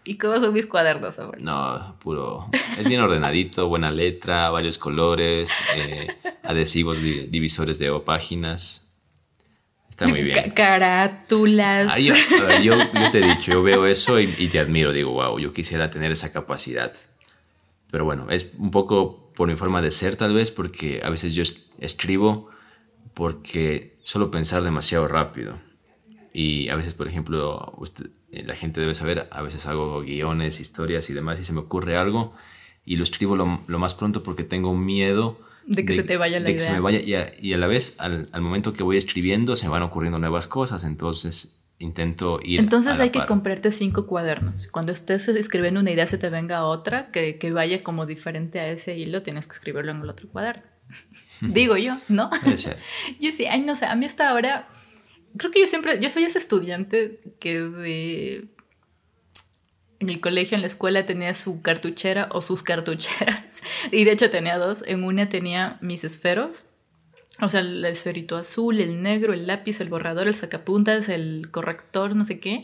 [0.05, 1.41] ¿Y cómo son mis cuadernos, sobre?
[1.41, 2.49] No, puro.
[2.79, 6.09] Es bien ordenadito, buena letra, varios colores, eh,
[6.43, 8.88] adhesivos divisores de páginas.
[9.99, 10.51] Está muy bien.
[10.53, 11.93] Carátulas.
[12.63, 12.77] yo,
[13.11, 14.93] te he dicho, yo veo eso y, te admiro.
[14.93, 16.93] Digo, wow, yo quisiera tener esa capacidad.
[17.91, 21.35] Pero bueno, es un poco por mi forma de ser tal vez, porque a veces
[21.35, 21.43] yo
[21.81, 22.49] escribo
[23.13, 25.59] porque solo pensar demasiado rápido.
[26.33, 27.77] Y a veces, por ejemplo,
[28.31, 31.61] eh, la gente debe saber, a veces hago guiones, historias y demás, y se me
[31.61, 32.35] ocurre algo
[32.85, 36.41] y lo escribo lo, lo más pronto porque tengo miedo de que se te vaya
[36.41, 36.61] la de idea.
[36.61, 39.67] Que se me vaya, y, a, la vez, al, al, momento que voy escribiendo, se
[39.67, 40.83] me van ocurriendo nuevas cosas.
[40.85, 42.61] Entonces, intento ir.
[42.61, 43.29] Entonces a la hay que par.
[43.29, 44.67] comprarte cinco cuadernos.
[44.69, 48.69] Cuando estés escribiendo una idea, se te venga otra que, que vaya como diferente a
[48.69, 50.65] ese hilo, tienes que escribirlo en el otro cuaderno.
[51.43, 52.31] Digo yo, ¿no?
[53.21, 54.69] Yo sí, ay, no sé, a mí hasta ahora,
[55.37, 58.49] creo que yo siempre, yo soy ese estudiante que de...
[60.01, 63.63] En el colegio, en la escuela, tenía su cartuchera o sus cartucheras.
[63.93, 64.85] Y de hecho tenía dos.
[64.87, 66.65] En una tenía mis esferos.
[67.41, 72.17] O sea, el esferito azul, el negro, el lápiz, el borrador, el sacapuntas, el corrector,
[72.17, 72.63] no sé qué.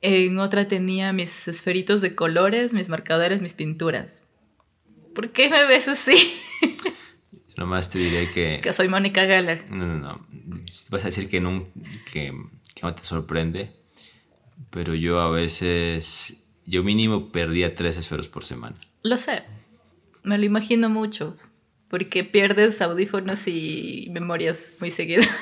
[0.00, 4.28] En otra tenía mis esferitos de colores, mis marcadores, mis pinturas.
[5.14, 6.14] ¿Por qué me ves así?
[7.56, 8.60] Nomás te diré que.
[8.62, 9.68] Que soy Mónica Geller.
[9.68, 10.26] No, no, no.
[10.90, 11.66] Vas a decir que no,
[12.12, 12.32] que,
[12.74, 13.72] que no te sorprende,
[14.70, 18.76] pero yo a veces, yo mínimo perdía tres esferos por semana.
[19.02, 19.42] Lo sé,
[20.22, 21.36] me lo imagino mucho,
[21.88, 25.22] porque pierdes audífonos y memorias muy seguido.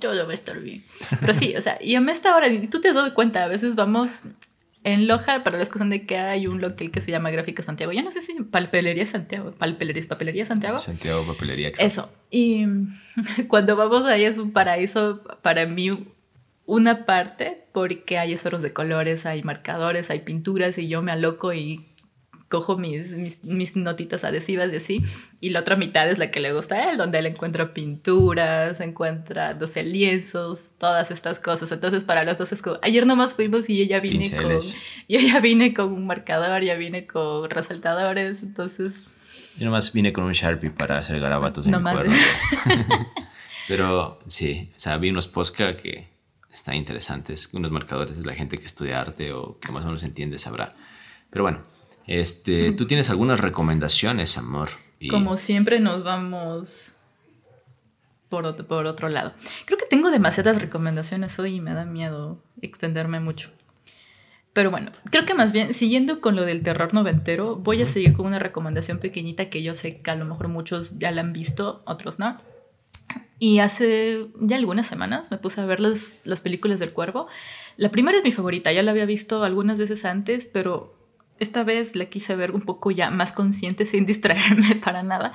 [0.00, 0.84] Todo va a estar bien.
[1.20, 3.48] Pero sí, o sea, y a mí esta hora, tú te has dado cuenta, a
[3.48, 4.24] veces vamos
[4.82, 7.62] en Loja, para los que son de que hay un local que se llama Gráfica
[7.62, 7.92] Santiago.
[7.92, 10.78] Ya no sé si Palpelería Santiago, Palpelería, Papelería Santiago.
[10.78, 11.72] Santiago Papelería.
[11.72, 11.86] creo.
[11.86, 12.12] Eso.
[12.30, 12.66] Y
[13.48, 15.90] cuando vamos ahí es un paraíso para mí
[16.66, 21.52] una parte porque hay esoros de colores, hay marcadores, hay pinturas y yo me aloco
[21.52, 21.94] y
[22.48, 25.04] cojo mis, mis, mis notitas adhesivas y así.
[25.40, 28.80] Y la otra mitad es la que le gusta a él, donde él encuentra pinturas,
[28.80, 31.72] encuentra, no sé, lienzos, todas estas cosas.
[31.72, 34.52] Entonces para los dos es como, ayer nomás fuimos y yo ya vine con,
[35.08, 39.04] yo ya vine con un marcador, ya vine con resaltadores, entonces...
[39.58, 41.94] Yo nomás vine con un Sharpie para hacer garabatos en mi Nomás.
[41.94, 42.14] cuerno.
[43.68, 46.13] Pero sí, o sea, vi unos Posca que
[46.54, 50.02] están interesantes, unos marcadores de la gente que estudia arte o que más o menos
[50.04, 50.74] entiende sabrá.
[51.28, 51.62] Pero bueno,
[52.06, 54.68] este, tú tienes algunas recomendaciones, amor.
[55.00, 57.00] Y Como siempre nos vamos
[58.28, 59.34] por otro, por otro lado.
[59.66, 63.50] Creo que tengo demasiadas recomendaciones hoy y me da miedo extenderme mucho.
[64.52, 68.14] Pero bueno, creo que más bien, siguiendo con lo del terror noventero, voy a seguir
[68.14, 71.32] con una recomendación pequeñita que yo sé que a lo mejor muchos ya la han
[71.32, 72.36] visto, otros no.
[73.38, 77.26] Y hace ya algunas semanas me puse a ver las, las películas del cuervo.
[77.76, 80.96] La primera es mi favorita, ya la había visto algunas veces antes, pero
[81.38, 85.32] esta vez la quise ver un poco ya más consciente sin distraerme para nada.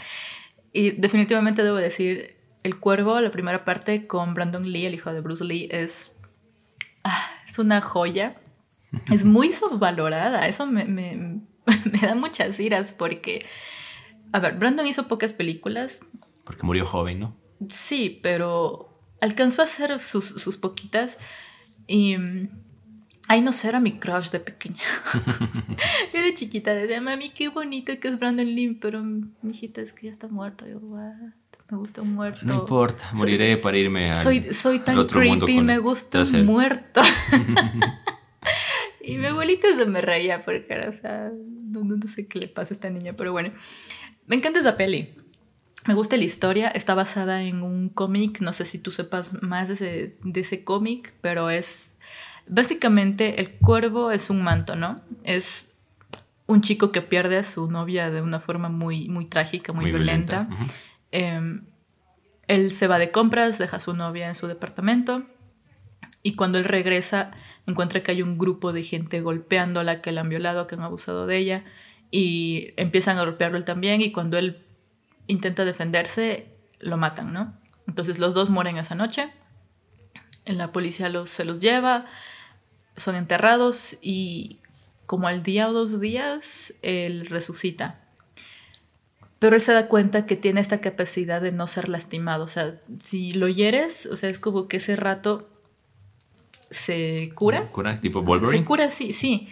[0.71, 5.21] Y definitivamente debo decir, El Cuervo, la primera parte con Brandon Lee, el hijo de
[5.21, 6.17] Bruce Lee, es,
[7.03, 8.35] ah, es una joya.
[9.11, 10.47] Es muy subvalorada.
[10.47, 11.15] Eso me, me,
[11.91, 13.45] me da muchas iras porque,
[14.31, 16.01] a ver, Brandon hizo pocas películas.
[16.43, 17.38] Porque murió joven, ¿no?
[17.67, 21.17] Sí, pero alcanzó a hacer sus, sus poquitas
[21.87, 22.15] y...
[23.31, 24.81] Ay, no sé, era mi crush de pequeña.
[26.13, 29.93] Yo de chiquita decía, mami, qué bonito que es Brandon Lee, pero mi hijita es
[29.93, 30.65] que ya está muerto.
[30.67, 31.13] Yo, what?
[31.69, 32.39] Me gusta un muerto.
[32.45, 35.77] No importa, moriré para irme al, soy, soy tan al otro mundo creepy, con- me
[35.77, 37.01] gusta un muerto.
[39.01, 41.31] y mi abuelita se me reía porque, o sea,
[41.65, 43.51] no- no sé qué le pasa a esta niña, pero bueno.
[44.25, 45.15] Me encanta esa peli.
[45.87, 49.69] Me gusta la historia, está basada en un cómic, no sé si tú sepas más
[49.69, 51.97] de ese, de ese cómic, pero es
[52.47, 55.01] básicamente el cuervo es un manto, ¿no?
[55.23, 55.71] Es
[56.47, 60.49] un chico que pierde a su novia de una forma muy, muy trágica, muy, violenta.
[61.11, 61.59] Eh,
[62.47, 65.23] él se va de compras, deja a su novia en su departamento
[66.23, 67.31] y cuando él regresa
[67.67, 71.27] encuentra que hay un grupo de gente golpeándola, que la han violado, que han abusado
[71.27, 71.63] de ella
[72.09, 74.57] y empiezan a golpearlo él también y cuando él
[75.29, 76.47] intenta defenderse
[76.79, 77.53] lo matan, ¿no?
[77.87, 79.29] Entonces los dos mueren esa noche,
[80.45, 82.05] la policía los, se los lleva,
[82.97, 84.59] son enterrados y
[85.05, 87.99] como al día o dos días él resucita.
[89.39, 92.43] Pero él se da cuenta que tiene esta capacidad de no ser lastimado.
[92.43, 95.47] O sea, si lo hieres, o sea, es como que ese rato
[96.69, 97.69] se cura.
[97.71, 97.99] ¿Cura?
[97.99, 98.59] ¿Tipo Se- Wolverine?
[98.59, 99.47] Se cura, sí, sí.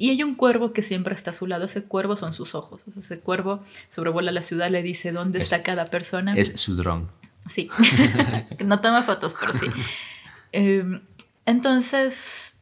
[0.00, 1.66] Y hay un cuervo que siempre está a su lado.
[1.66, 2.84] Ese cuervo son sus ojos.
[2.88, 6.34] O sea, ese cuervo sobrevuela la ciudad, le dice dónde Es- está cada persona.
[6.36, 7.10] Es su dron.
[7.46, 7.68] Sí.
[8.64, 9.66] no toma fotos, pero sí.
[10.52, 11.00] Eh,
[11.44, 12.54] entonces,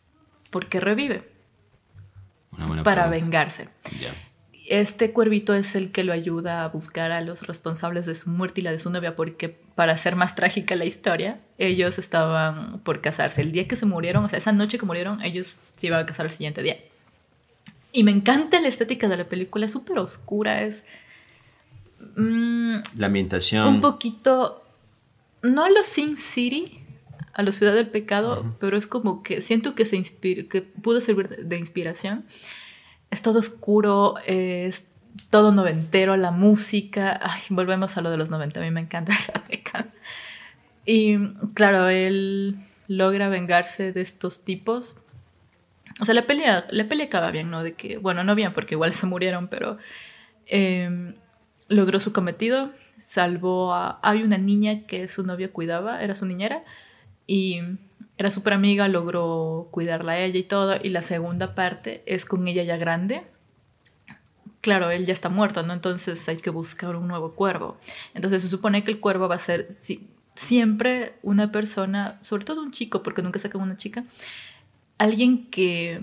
[0.51, 1.31] ¿por qué revive?
[2.51, 3.25] Una buena Para pregunta.
[3.25, 3.69] vengarse.
[4.01, 4.13] Ya.
[4.69, 8.61] Este cuervito es el que lo ayuda a buscar a los responsables de su muerte
[8.61, 13.01] y la de su novia, porque para hacer más trágica la historia, ellos estaban por
[13.01, 13.41] casarse.
[13.43, 16.07] El día que se murieron, o sea, esa noche que murieron, ellos se iban a
[16.07, 16.77] casar el siguiente día.
[17.93, 20.85] Y me encanta la estética de la película, es súper oscura, es
[22.17, 23.67] mm, La ambientación.
[23.67, 24.63] un poquito,
[25.43, 26.81] no a los Sin City,
[27.33, 31.01] a la ciudad del pecado, pero es como que siento que se inspira, que pudo
[31.01, 32.25] servir de, de inspiración.
[33.11, 34.89] Es todo oscuro, es
[35.31, 37.19] todo noventero, la música.
[37.23, 39.87] Ay, volvemos a lo de los 90, a mí me encanta esa década.
[40.85, 41.19] Y
[41.55, 44.97] claro, él logra vengarse de estos tipos.
[46.01, 47.63] O sea, la pelea, la pelea acaba bien, ¿no?
[47.63, 49.79] De que, bueno, no bien porque igual se murieron, pero
[50.47, 51.15] em,
[51.69, 53.99] logró su cometido, salvó a...
[54.03, 56.65] Hay una niña que su novio cuidaba, era su niñera,
[57.27, 57.61] y
[58.17, 62.49] era súper amiga, logró cuidarla a ella y todo, y la segunda parte es con
[62.49, 63.23] ella ya grande.
[64.61, 65.73] Claro, él ya está muerto, ¿no?
[65.73, 67.79] Entonces hay que buscar un nuevo cuervo.
[68.15, 69.69] Entonces se supone que el cuervo va a ser
[70.35, 74.05] siempre una persona, sobre todo un chico, porque nunca sacan una chica,
[74.99, 76.03] alguien que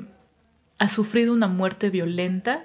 [0.78, 2.64] ha sufrido una muerte violenta,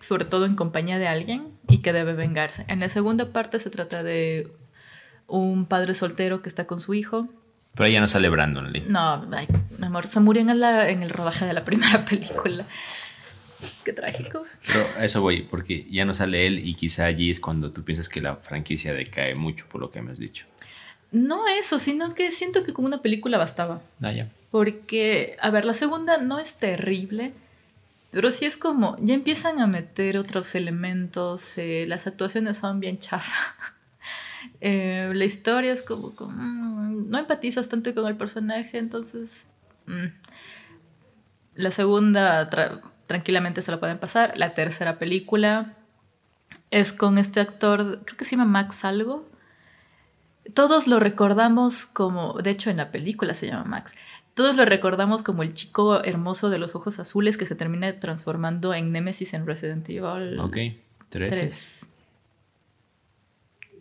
[0.00, 2.64] sobre todo en compañía de alguien, y que debe vengarse.
[2.68, 4.52] En la segunda parte se trata de
[5.26, 7.28] un padre soltero que está con su hijo
[7.76, 8.84] pero ya no sale Brandon Lee.
[8.88, 9.46] No, ay,
[9.78, 12.66] mi amor, se murió en, en el rodaje de la primera película.
[13.84, 14.44] Qué trágico.
[14.66, 17.84] Pero a eso voy, porque ya no sale él y quizá allí es cuando tú
[17.84, 20.46] piensas que la franquicia decae mucho por lo que me has dicho.
[21.12, 23.80] No eso, sino que siento que con una película bastaba.
[24.02, 24.28] Ah, ya.
[24.50, 27.32] Porque, a ver, la segunda no es terrible,
[28.10, 32.98] pero sí es como, ya empiezan a meter otros elementos, eh, las actuaciones son bien
[32.98, 33.54] chafa.
[34.60, 39.50] Eh, la historia es como, mm, no empatizas tanto con el personaje, entonces
[39.86, 40.06] mm.
[41.56, 42.48] la segunda
[43.06, 44.32] tranquilamente se lo pueden pasar.
[44.36, 45.74] La tercera película
[46.70, 49.28] es con este actor, creo que se llama Max algo.
[50.54, 53.94] Todos lo recordamos como, de hecho en la película se llama Max,
[54.34, 58.74] todos lo recordamos como el chico hermoso de los ojos azules que se termina transformando
[58.74, 60.38] en Nemesis en Resident Evil.
[60.40, 60.56] Ok,
[61.08, 61.30] tres.
[61.30, 61.90] Tres.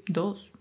[0.07, 0.51] Dos.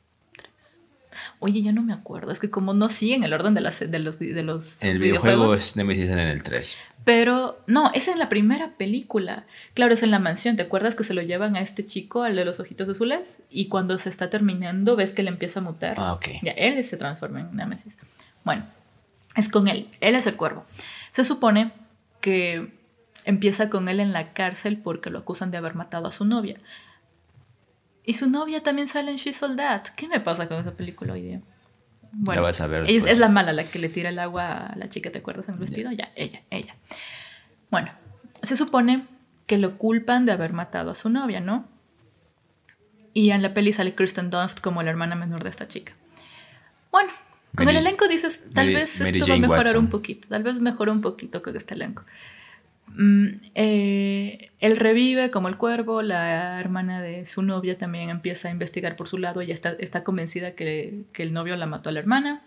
[1.38, 2.32] Oye, ya no me acuerdo.
[2.32, 5.54] Es que como no siguen el orden de, las, de los, de los El videojuego
[5.54, 6.76] es Nemesis en el 3.
[7.04, 9.44] Pero no, es en la primera película.
[9.74, 10.56] Claro, es en la mansión.
[10.56, 13.42] ¿Te acuerdas que se lo llevan a este chico, al de los ojitos azules?
[13.50, 15.96] Y cuando se está terminando, ves que le empieza a mutar.
[15.98, 16.28] Ah, ok.
[16.42, 17.98] Ya, él se transforma en Nemesis.
[18.42, 18.64] Bueno,
[19.36, 19.88] es con él.
[20.00, 20.64] Él es el cuervo.
[21.10, 21.72] Se supone
[22.22, 22.72] que
[23.26, 26.56] empieza con él en la cárcel porque lo acusan de haber matado a su novia.
[28.02, 29.88] Y su novia también sale en She's All That.
[29.96, 31.40] ¿Qué me pasa con esa película hoy día?
[32.16, 34.76] Bueno, vas a ver es, es, la mala, la que le tira el agua a
[34.76, 35.90] la chica, ¿te acuerdas en el vestido?
[35.92, 36.76] Ya, ella, ella.
[37.70, 37.90] Bueno,
[38.42, 39.06] se supone
[39.46, 41.66] que lo culpan de haber matado a su novia, ¿no?
[43.12, 45.92] Y en la peli sale Kristen Dunst como la hermana menor de esta chica.
[46.90, 47.12] Bueno,
[47.56, 50.92] con el elenco dices, tal vez esto va a mejorar un poquito, tal vez mejora
[50.92, 52.04] un poquito con este elenco.
[52.96, 53.26] Mm,
[53.56, 58.94] eh, él revive como el cuervo, la hermana de su novia también empieza a investigar
[58.94, 61.98] por su lado, ella está, está convencida que, que, el novio la mató a la
[61.98, 62.44] hermana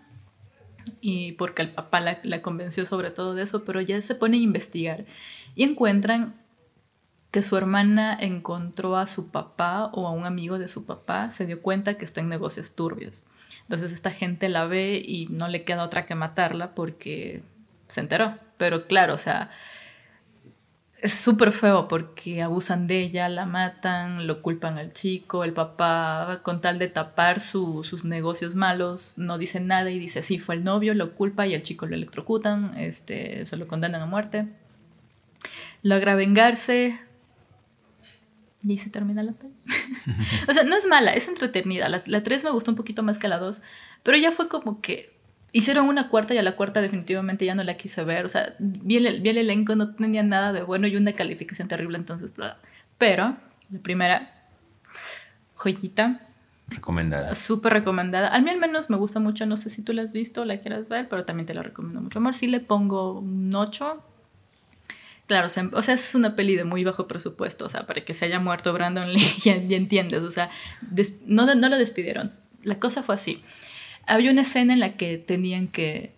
[1.01, 4.41] y porque el papá la, convenció sobre todo de eso, pero ya se pone a
[4.41, 5.05] investigar
[5.55, 6.35] y encuentran
[7.31, 11.45] que su hermana encontró a su papá o a un amigo de su papá, se
[11.45, 13.25] dio cuenta que está en negocios turbios.
[13.63, 17.43] Entonces esta gente la ve y no le queda otra que matarla porque
[17.89, 18.37] se enteró.
[18.57, 19.51] Pero claro, o sea,
[20.99, 26.41] es súper feo porque abusan de ella, la matan, lo culpan al chico, el papá
[26.43, 30.63] con tal de tapar sus negocios malos no dice nada y dice sí fue el
[30.63, 34.47] novio, lo culpa y el chico lo electrocutan, este, se lo condenan a muerte.
[35.83, 36.99] Logra vengarse
[38.63, 39.53] y se termina la peli.
[40.47, 41.89] o sea, no es mala, es entretenida.
[41.89, 43.61] La, la 3 me gustó un poquito más que la 2,
[44.01, 45.16] pero ya fue como que
[45.53, 48.25] Hicieron una cuarta y a la cuarta definitivamente ya no la quise ver.
[48.25, 51.67] O sea, vi el, vi el elenco, no tenía nada de bueno y una calificación
[51.67, 52.57] terrible, entonces, bla.
[52.97, 53.37] Pero
[53.71, 54.33] la primera,
[55.55, 56.21] joyita.
[56.67, 57.33] Recomendada.
[57.33, 58.35] Súper recomendada.
[58.35, 60.45] A mí al menos me gusta mucho, no sé si tú la has visto o
[60.45, 62.19] la quieras ver, pero también te la recomiendo mucho.
[62.19, 64.03] Amor, sí le pongo un 8.
[65.27, 68.25] Claro, o sea, es una peli de muy bajo presupuesto, o sea, para que se
[68.25, 70.49] haya muerto Brandon Lee, ya, entiendes, o sea,
[71.25, 72.31] no, no lo despidieron.
[72.63, 73.43] La cosa fue así
[74.07, 76.11] había una escena en la que tenían que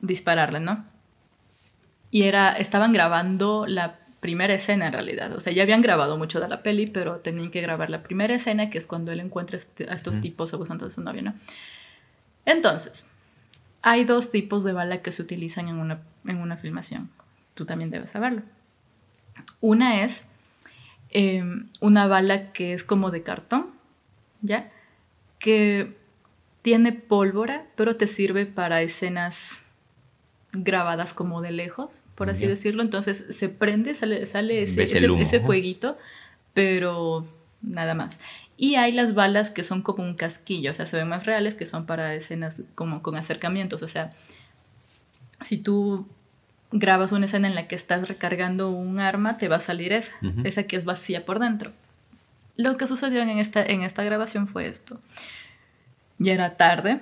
[0.00, 0.84] dispararle, ¿no?
[2.10, 5.32] Y era, estaban grabando la primera escena en realidad.
[5.34, 8.34] O sea, ya habían grabado mucho de la peli, pero tenían que grabar la primera
[8.34, 11.34] escena, que es cuando él encuentra este, a estos tipos abusando de su novia, ¿no?
[12.46, 13.06] Entonces,
[13.82, 17.10] hay dos tipos de bala que se utilizan en una, en una filmación.
[17.54, 18.42] Tú también debes saberlo.
[19.60, 20.26] Una es
[21.10, 23.66] em, una bala que es como de cartón,
[24.42, 24.70] ¿ya?
[25.38, 25.96] Que
[26.66, 29.66] tiene pólvora, pero te sirve para escenas
[30.50, 32.82] grabadas como de lejos, por así decirlo.
[32.82, 35.96] Entonces se prende, sale, sale ese, ese, fueguito,
[36.54, 37.24] pero
[37.62, 38.18] nada más.
[38.56, 41.54] Y hay las balas que son como un casquillo, o sea, se ven más reales,
[41.54, 43.84] que son para escenas como con acercamientos.
[43.84, 44.12] O sea,
[45.40, 46.08] si tú
[46.72, 50.14] grabas una escena en la que estás recargando un arma, te va a salir esa,
[50.42, 51.70] esa que es vacía por dentro.
[52.56, 55.00] Lo que sucedió en esta, en esta grabación fue esto.
[56.18, 57.00] Ya era tarde,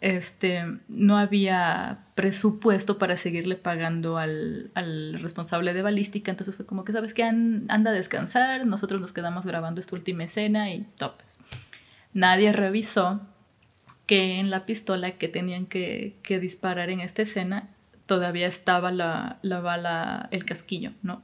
[0.00, 6.84] este, no había presupuesto para seguirle pagando al, al, responsable de balística, entonces fue como
[6.84, 7.22] que, ¿sabes qué?
[7.22, 11.38] anda a descansar, nosotros nos quedamos grabando esta última escena y topes.
[12.12, 13.22] Nadie revisó
[14.06, 17.70] que en la pistola que tenían que, que disparar en esta escena
[18.04, 21.22] todavía estaba la, la bala, el casquillo, ¿no?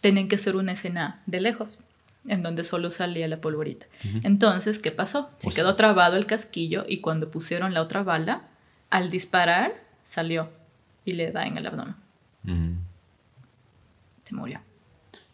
[0.00, 1.80] Tenían que hacer una escena de lejos
[2.26, 3.86] en donde solo salía la polvorita.
[4.22, 5.30] Entonces, ¿qué pasó?
[5.38, 8.48] Se quedó trabado el casquillo y cuando pusieron la otra bala,
[8.90, 10.50] al disparar, salió
[11.04, 11.94] y le da en el abdomen.
[14.24, 14.60] Se murió.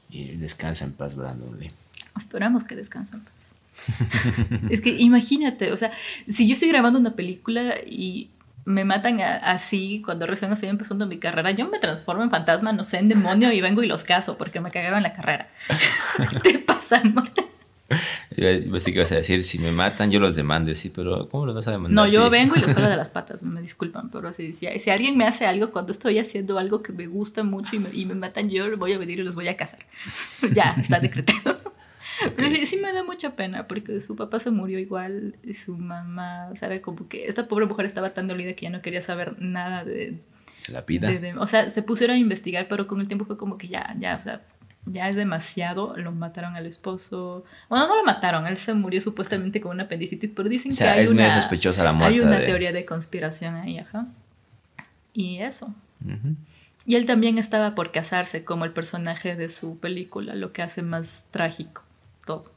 [0.09, 1.71] Y descansa en paz, Brandon Lee.
[2.17, 3.55] Esperamos que descanse en paz.
[4.71, 5.91] es que imagínate, o sea,
[6.29, 8.29] si yo estoy grabando una película y
[8.71, 12.85] me matan así cuando recién estoy empezando mi carrera, yo me transformo en fantasma, no
[12.85, 15.49] sé, en demonio y vengo y los caso porque me cagaron la carrera.
[16.33, 17.31] ¿Qué te pasa, amor?
[18.37, 18.47] Yo
[18.85, 20.73] que vas a decir, si me matan, yo los demando.
[20.75, 21.93] Sí, pero ¿cómo los vas a demandar?
[21.93, 25.17] No, yo vengo y los jalo de las patas, me disculpan, pero si, si, alguien
[25.17, 28.15] me hace algo cuando estoy haciendo algo que me gusta mucho y me, y me
[28.15, 29.81] matan, yo voy a venir y los voy a casar.
[30.55, 31.55] ya, está decretado.
[32.37, 35.77] Pero sí, sí me da mucha pena porque su papá se murió igual y su
[35.77, 38.83] mamá, o sea, era como que esta pobre mujer estaba tan dolida que ya no
[38.83, 40.19] quería saber nada de...
[40.69, 41.11] La vida.
[41.39, 44.15] o sea, se pusieron a investigar, pero con el tiempo fue como que ya, ya,
[44.15, 44.43] o sea,
[44.85, 47.45] ya es demasiado, lo mataron al esposo.
[47.69, 51.05] Bueno, no lo mataron, él se murió supuestamente con una apendicitis, pero dicen que hay
[51.05, 52.15] es una, medio sospechosa la muerte.
[52.15, 54.07] Hay una teoría de conspiración ahí, ajá.
[55.15, 55.75] Y eso.
[56.87, 60.83] Y él también estaba por casarse como el personaje de su película, lo que hace
[60.83, 61.83] más trágico
[62.39, 62.53] todo.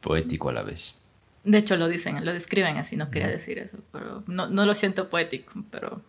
[0.00, 0.98] Poético a la vez.
[1.44, 4.74] De hecho lo dicen, lo describen así, no quería decir eso, pero no, no lo
[4.74, 6.02] siento poético, pero...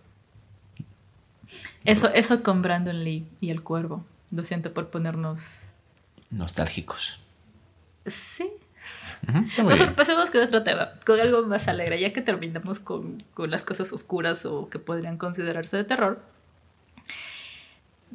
[1.83, 4.05] Eso, eso con Brandon Lee y el cuervo.
[4.31, 5.73] Lo siento por ponernos...
[6.29, 7.19] Nostálgicos.
[8.05, 8.51] Sí.
[9.63, 13.63] Mejor pasemos con otro tema, con algo más alegre, ya que terminamos con, con las
[13.63, 16.21] cosas oscuras o que podrían considerarse de terror.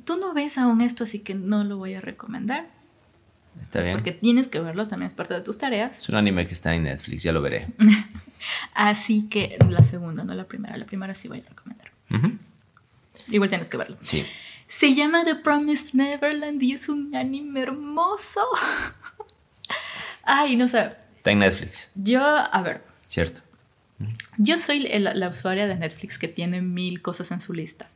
[0.04, 2.73] Tú no ves aún esto, así que no lo voy a recomendar.
[3.60, 3.94] Está bien.
[3.94, 5.98] Porque tienes que verlo, también es parte de tus tareas.
[5.98, 7.68] Es un anime que está en Netflix, ya lo veré.
[8.74, 10.76] Así que la segunda, no la primera.
[10.76, 11.90] La primera sí voy a recomendar.
[13.28, 13.96] Igual tienes que verlo.
[14.02, 14.24] Sí.
[14.66, 18.40] Se llama The Promised Neverland y es un anime hermoso.
[20.22, 20.92] Ay, no sé.
[21.16, 21.90] Está en Netflix.
[21.94, 22.84] Yo, a ver.
[23.08, 23.40] Cierto.
[24.36, 27.88] Yo soy la usuaria de Netflix que tiene mil cosas en su lista.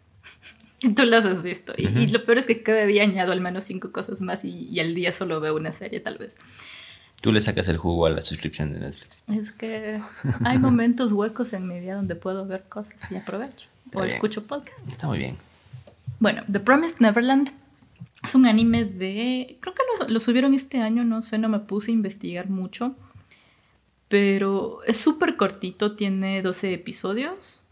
[0.95, 1.73] Tú las has visto.
[1.77, 4.95] Y, lo peor es que cada día añado al menos cinco cosas más y, al
[4.95, 6.37] día solo veo una serie, tal vez.
[7.21, 9.25] Tú le sacas el jugo a la suscripción de Netflix.
[9.29, 10.01] Es que
[10.45, 13.69] hay momentos huecos en mi día donde puedo ver cosas y aprovecho.
[13.93, 14.87] o escucho podcast.
[14.89, 15.37] Está muy bien.
[16.21, 17.51] Bueno, The Promised Neverland
[18.23, 19.59] es un anime de...
[19.61, 22.95] Creo que lo, lo subieron este año, no sé, no me puse a investigar mucho.
[24.09, 27.63] Pero es súper cortito, tiene 12 episodios.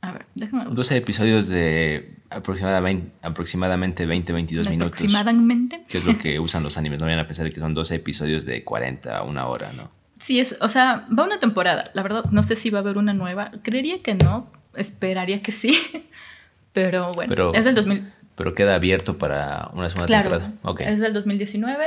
[0.00, 4.98] A ver, déjame 12 episodios de aproximadamente, aproximadamente 20-22 minutos.
[4.98, 5.82] Aproximadamente.
[5.88, 6.98] Que es lo que usan los animes.
[6.98, 9.90] No vayan a pensar que son 12 episodios de 40 a una hora, ¿no?
[10.18, 11.84] Sí, es, o sea, va una temporada.
[11.94, 13.52] La verdad, no sé si va a haber una nueva.
[13.62, 14.50] Creería que no.
[14.74, 15.78] Esperaría que sí.
[16.72, 18.12] Pero bueno, es del 2000.
[18.34, 20.52] Pero queda abierto para una segunda temporada.
[20.62, 20.86] Okay.
[20.88, 21.86] Es del 2019.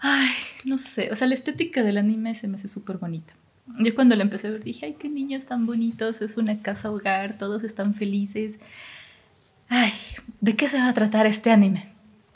[0.00, 0.30] Ay,
[0.64, 1.10] no sé.
[1.12, 3.34] O sea, la estética del anime se me hace súper bonita.
[3.78, 6.90] Yo cuando la empecé a ver dije, ay, qué niños tan bonitos, es una casa
[6.90, 8.58] hogar, todos están felices.
[9.74, 9.90] Ay,
[10.42, 11.94] ¿de qué se va a tratar este anime?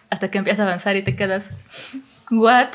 [0.09, 1.51] Hasta que empieza a avanzar y te quedas,
[2.30, 2.68] ¿what?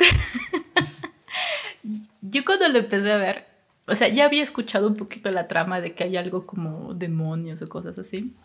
[2.21, 3.47] Yo cuando lo empecé a ver,
[3.87, 7.59] o sea, ya había escuchado un poquito la trama de que hay algo como demonios
[7.63, 8.35] o cosas así.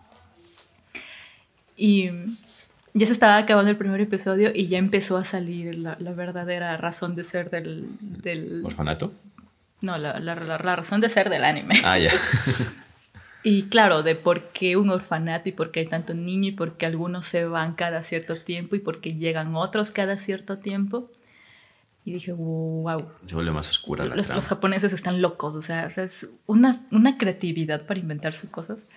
[1.77, 2.09] Y
[2.95, 6.79] ya se estaba acabando el primer episodio y ya empezó a salir la, la verdadera
[6.79, 8.65] razón de ser del, del...
[8.65, 9.13] ¿Orfanato?
[9.83, 11.75] No, la, la, la, razón de ser del anime.
[11.85, 12.11] Ah, ya.
[13.49, 16.77] y claro, de por qué un orfanato y por qué hay tanto niño y por
[16.77, 21.09] qué algunos se van cada cierto tiempo y por qué llegan otros cada cierto tiempo.
[22.05, 23.09] Y dije, wow.
[23.25, 27.19] Se vuelve más oscura la los, los japoneses están locos, o sea, es una, una
[27.19, 28.89] creatividad para inventarse cosas.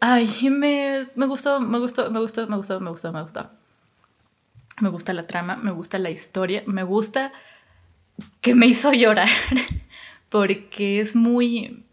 [0.00, 3.50] Ay, me, me gustó, me gustó, me gustó, me gustó, me gustó, me gustó.
[4.80, 7.34] Me gusta la trama, me gusta la historia, me gusta
[8.40, 9.28] que me hizo llorar
[10.30, 11.83] porque es muy,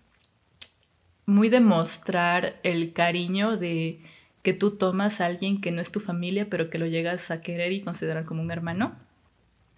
[1.32, 4.00] muy demostrar el cariño de
[4.44, 7.42] que tú tomas a alguien que no es tu familia, pero que lo llegas a
[7.42, 8.96] querer y considerar como un hermano.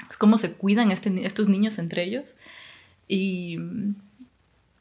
[0.10, 2.36] Es cómo se cuidan este, estos niños entre ellos
[3.08, 3.58] y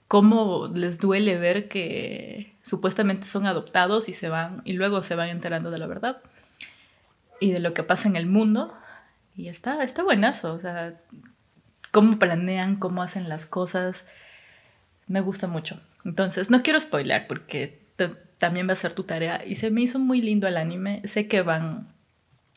[0.09, 5.29] cómo les duele ver que supuestamente son adoptados y se van y luego se van
[5.29, 6.23] enterando de la verdad
[7.41, 8.73] y de lo que pasa en el mundo.
[9.37, 11.01] Y está, está buenazo, o sea,
[11.91, 14.05] cómo planean, cómo hacen las cosas.
[15.09, 15.81] Me gusta mucho.
[16.05, 17.83] Entonces, no quiero spoiler porque
[18.43, 19.45] también va a ser tu tarea.
[19.47, 21.01] Y se me hizo muy lindo el anime.
[21.05, 21.87] Sé que van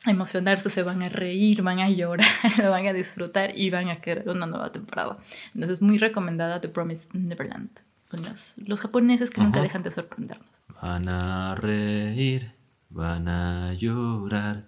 [0.03, 2.25] a emocionarse, se van a reír, van a llorar,
[2.57, 5.19] lo van a disfrutar y van a querer una nueva temporada.
[5.53, 7.69] Entonces, muy recomendada The Promised Neverland.
[8.09, 10.47] Con los, los japoneses que nunca dejan de sorprendernos.
[10.81, 12.51] Van a reír,
[12.89, 14.65] van a llorar.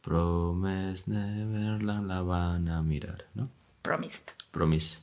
[0.00, 3.50] Promised Neverland la van a mirar, ¿no?
[3.82, 4.30] Promised.
[4.50, 5.00] Promise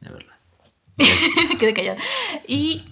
[0.00, 0.39] Neverland.
[1.58, 1.98] Quedé callada.
[2.46, 2.84] Y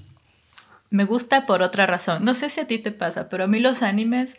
[0.91, 2.25] me gusta por otra razón.
[2.25, 4.39] No sé si a ti te pasa, pero a mí los animes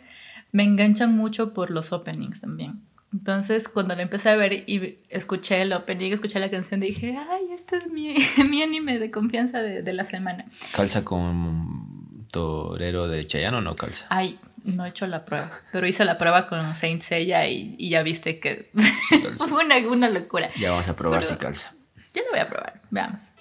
[0.52, 2.82] me enganchan mucho por los openings también.
[3.12, 7.52] Entonces, cuando lo empecé a ver y escuché el opening, escuché la canción, dije, ay,
[7.52, 8.14] este es mi,
[8.48, 10.44] mi anime de confianza de, de, la semana.
[10.72, 14.06] ¿Calza con Torero de Chayanne o no calza?
[14.10, 17.90] Ay, no he hecho la prueba, pero hice la prueba con Saint Seiya y, y
[17.90, 18.70] ya viste que
[19.38, 20.50] fue una, una, locura.
[20.56, 21.74] Ya vamos a probar pero, si calza.
[22.14, 23.34] Yo lo voy a probar, veamos.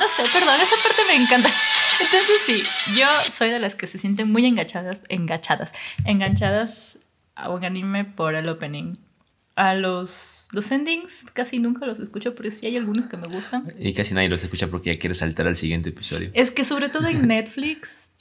[0.00, 1.48] No sé, perdón, esa parte me encanta.
[2.00, 2.62] Entonces sí,
[2.96, 5.72] yo soy de las que se sienten muy enganchadas, enganchadas,
[6.04, 6.98] enganchadas
[7.34, 8.96] a un anime por el opening.
[9.54, 13.68] A los, los endings casi nunca los escucho, pero sí hay algunos que me gustan.
[13.78, 16.30] Y casi nadie los escucha porque ya quiere saltar al siguiente episodio.
[16.34, 18.14] Es que sobre todo en Netflix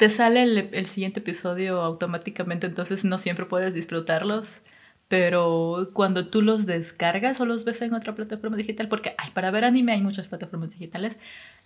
[0.00, 4.62] te sale el, el siguiente episodio automáticamente, entonces no siempre puedes disfrutarlos
[5.10, 9.50] pero cuando tú los descargas o los ves en otra plataforma digital, porque ay, para
[9.50, 11.18] ver anime hay muchas plataformas digitales,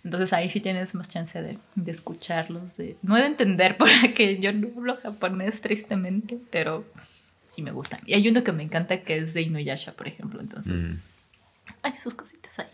[0.03, 4.51] entonces ahí sí tienes más chance de, de escucharlos, de, no de entender, porque yo
[4.51, 6.85] no hablo japonés tristemente, pero
[7.47, 7.99] sí me gustan.
[8.07, 10.95] Y hay uno que me encanta que es de Inuyasha, por ejemplo, entonces mm.
[11.83, 12.67] hay sus cositas ahí.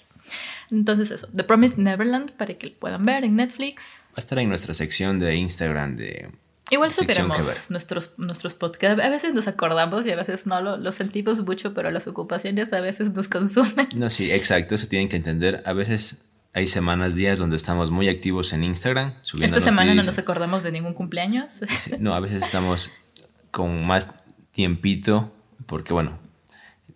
[0.70, 4.04] Entonces eso, The Promised Neverland, para que lo puedan ver en Netflix.
[4.10, 6.30] Va a estar en nuestra sección de Instagram de
[6.72, 9.04] Igual superemos nuestros, nuestros podcasts.
[9.04, 12.72] A veces nos acordamos y a veces no lo, lo, sentimos mucho, pero las ocupaciones
[12.72, 13.90] a veces nos consumen.
[13.94, 14.76] No, sí, exacto.
[14.76, 15.62] Eso tienen que entender.
[15.66, 19.16] A veces hay semanas, días donde estamos muy activos en Instagram.
[19.20, 21.60] Subiendo Esta semana no nos acordamos de ningún cumpleaños.
[21.78, 22.90] Sí, no, a veces estamos
[23.52, 26.20] con más tiempito porque, bueno,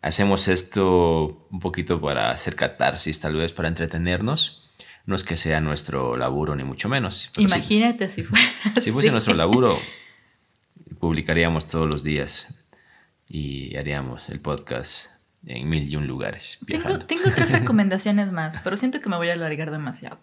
[0.06, 4.62] hacemos esto un poquito para hacer catarsis, tal vez para entretenernos
[5.06, 7.32] no es que sea nuestro laburo, ni mucho menos.
[7.38, 8.46] Imagínate si, fuera.
[8.82, 9.78] Si fuese nuestro laburo,
[11.00, 12.56] publicaríamos todos los días
[13.28, 15.12] y haríamos el podcast
[15.46, 16.60] en mil y un lugares.
[16.68, 20.20] Tengo, tengo, tres recomendaciones más, pero siento que me voy a alargar demasiado.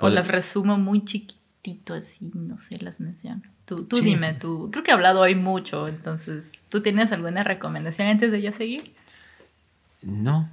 [0.00, 3.42] O las resumo muy chiquitito así, no sé, las menciono.
[3.76, 4.70] Tú, tú dime, tú.
[4.70, 8.94] Creo que he hablado hoy mucho, entonces, ¿tú tienes alguna recomendación antes de yo seguir?
[10.02, 10.48] No,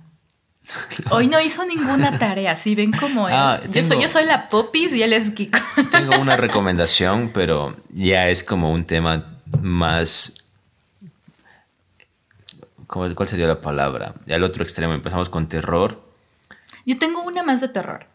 [1.09, 3.71] Hoy no hizo ninguna tarea, si ven cómo ah, es.
[3.71, 5.59] yo, soy, yo soy la Popis y él es Kiko.
[5.91, 10.35] Tengo una recomendación, pero ya es como un tema más...
[12.87, 14.15] ¿Cuál sería la palabra?
[14.25, 16.01] Y al otro extremo, empezamos con terror.
[16.87, 18.07] Yo tengo una más de terror.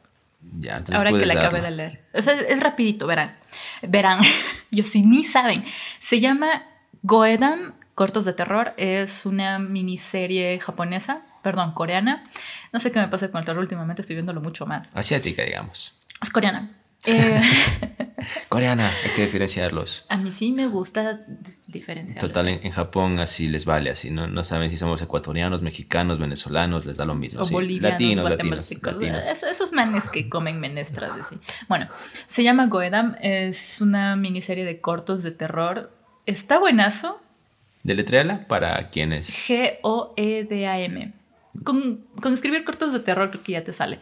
[0.59, 2.05] Ya, Ahora que la acabé de leer.
[2.15, 3.37] O sea, es rapidito, verán.
[3.83, 4.21] Verán,
[4.71, 5.65] yo sí ni saben.
[5.99, 6.65] Se llama
[7.03, 8.75] Goedam Cortos de Terror.
[8.77, 12.25] Es una miniserie japonesa perdón, coreana.
[12.73, 14.97] No sé qué me pasa con el terror últimamente, estoy viéndolo mucho más.
[14.97, 15.93] Asiática, digamos.
[16.21, 16.71] Es coreana.
[17.07, 17.41] Eh,
[18.49, 20.05] coreana, hay que diferenciarlos.
[20.09, 21.21] A mí sí me gusta
[21.67, 22.31] diferenciarlos.
[22.31, 26.87] Total, en, Japón así les vale, así no, no saben si somos ecuatorianos, mexicanos, venezolanos,
[26.87, 27.43] les da lo mismo.
[27.43, 29.27] O bolivianos, latinos, latinos, latinos.
[29.27, 31.37] esos manes que comen menestras, así.
[31.69, 31.89] Bueno,
[32.27, 35.93] se llama Goedam, es una miniserie de cortos de terror.
[36.27, 37.21] Está buenazo.
[37.83, 39.29] Deletréala para quienes.
[39.29, 41.13] G-O-E-D-A-M
[41.63, 44.01] con, escribir cortos de terror creo que ya te sale.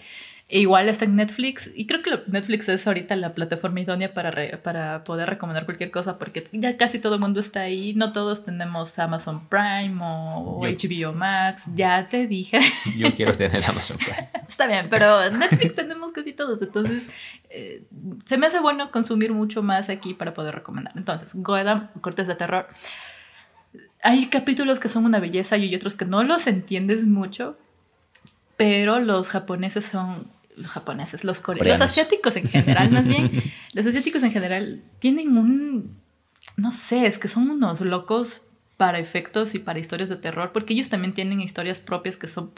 [0.54, 4.60] E igual está en Netflix y creo que Netflix es ahorita la plataforma idónea para,
[4.62, 7.94] para poder recomendar cualquier cosa porque ya casi todo el mundo está ahí.
[7.94, 11.70] No todos tenemos Amazon Prime o HBO Max.
[11.74, 12.60] Ya te dije.
[12.98, 14.28] Yo quiero tener Amazon Prime.
[14.46, 16.60] está bien, pero Netflix tenemos casi todos.
[16.60, 17.08] Entonces
[17.48, 17.84] eh,
[18.26, 20.92] se me hace bueno consumir mucho más aquí para poder recomendar.
[20.98, 22.68] Entonces, Goedam, cortes de terror
[24.02, 27.56] hay capítulos que son una belleza y hay otros que no los entiendes mucho,
[28.58, 30.26] pero los japoneses son
[30.56, 33.30] los japoneses, los coreanos, los asiáticos en general, más bien,
[33.72, 35.96] los asiáticos en general tienen un,
[36.56, 38.42] no sé, es que son unos locos
[38.76, 42.52] para efectos y para historias de terror, porque ellos también tienen historias propias que son,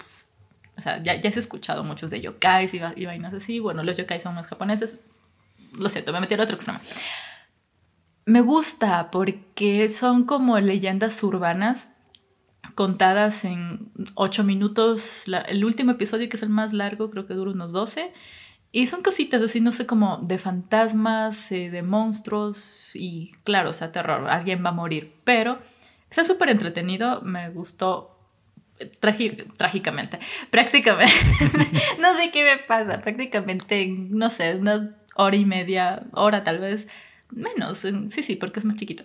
[0.76, 3.96] o sea, ya, ya has escuchado muchos de yokais y, y vainas así, bueno, los
[3.96, 5.00] yokais son más japoneses,
[5.72, 6.80] lo siento, me metí al otro extremo.
[8.26, 11.93] Me gusta porque son como leyendas urbanas
[12.74, 15.24] contadas en ocho minutos.
[15.46, 18.12] el último episodio, que es el más largo, creo que dura unos 12.
[18.72, 23.72] Y son cositas así, no sé, como de fantasmas, eh, de monstruos y claro, o
[23.72, 25.14] sea, terror, alguien va a morir.
[25.22, 25.60] Pero
[26.10, 28.18] está súper entretenido, me gustó
[28.80, 28.90] eh,
[29.56, 30.18] trágicamente,
[30.50, 31.14] prácticamente,
[32.00, 36.88] no sé qué me pasa, prácticamente, no sé, una hora y media, hora tal vez,
[37.30, 39.04] menos, sí, sí, porque es más chiquito.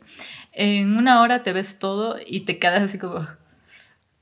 [0.51, 3.27] En una hora te ves todo y te quedas así como,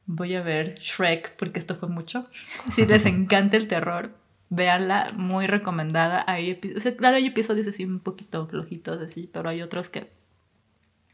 [0.08, 2.28] voy a ver Shrek porque esto fue mucho.
[2.72, 4.12] Si les encanta el terror,
[4.49, 6.24] Veanla, muy recomendada.
[6.26, 6.55] Hay
[6.97, 10.10] claro, hay episodios así un poquito flojitos, así, pero hay otros que.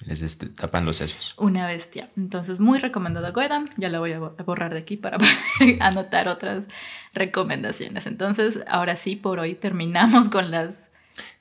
[0.01, 1.33] Les tapan los sesos.
[1.37, 2.11] Una bestia.
[2.17, 3.69] Entonces, muy recomendada Goedam.
[3.77, 5.17] Ya la voy a borrar de aquí para
[5.79, 6.67] anotar otras
[7.13, 8.05] recomendaciones.
[8.05, 10.91] Entonces, ahora sí, por hoy terminamos con las,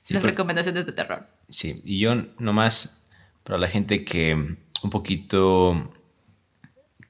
[0.07, 1.27] las recomendaciones de terror.
[1.49, 3.05] Sí, y yo nomás,
[3.43, 5.91] para la gente que un poquito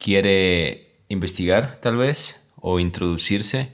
[0.04, 3.70] quiere investigar, tal vez, o introducirse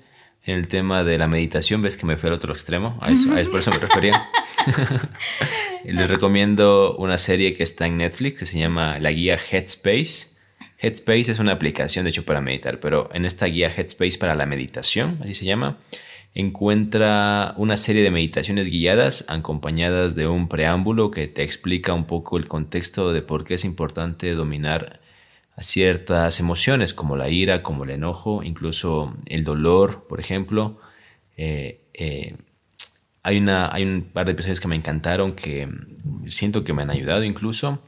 [0.46, 3.30] en el tema de la meditación, ves que me fui al otro extremo, a eso,
[3.50, 4.30] por eso me refería.
[5.84, 10.38] Les recomiendo una serie que está en Netflix que se llama la guía Headspace.
[10.78, 14.46] Headspace es una aplicación de hecho para meditar, pero en esta guía Headspace para la
[14.46, 15.80] meditación, así se llama,
[16.36, 22.38] encuentra una serie de meditaciones guiadas acompañadas de un preámbulo que te explica un poco
[22.38, 25.00] el contexto de por qué es importante dominar
[25.62, 30.80] ciertas emociones como la ira, como el enojo, incluso el dolor, por ejemplo.
[31.38, 32.36] Eh, eh,
[33.24, 35.70] hay, una, hay un par de episodios que me encantaron que
[36.28, 37.82] siento que me han ayudado incluso,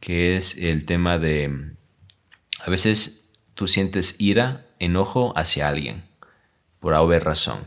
[0.00, 1.72] que es el tema de,
[2.60, 6.04] a veces tú sientes ira, enojo hacia alguien,
[6.78, 7.58] por haber razón.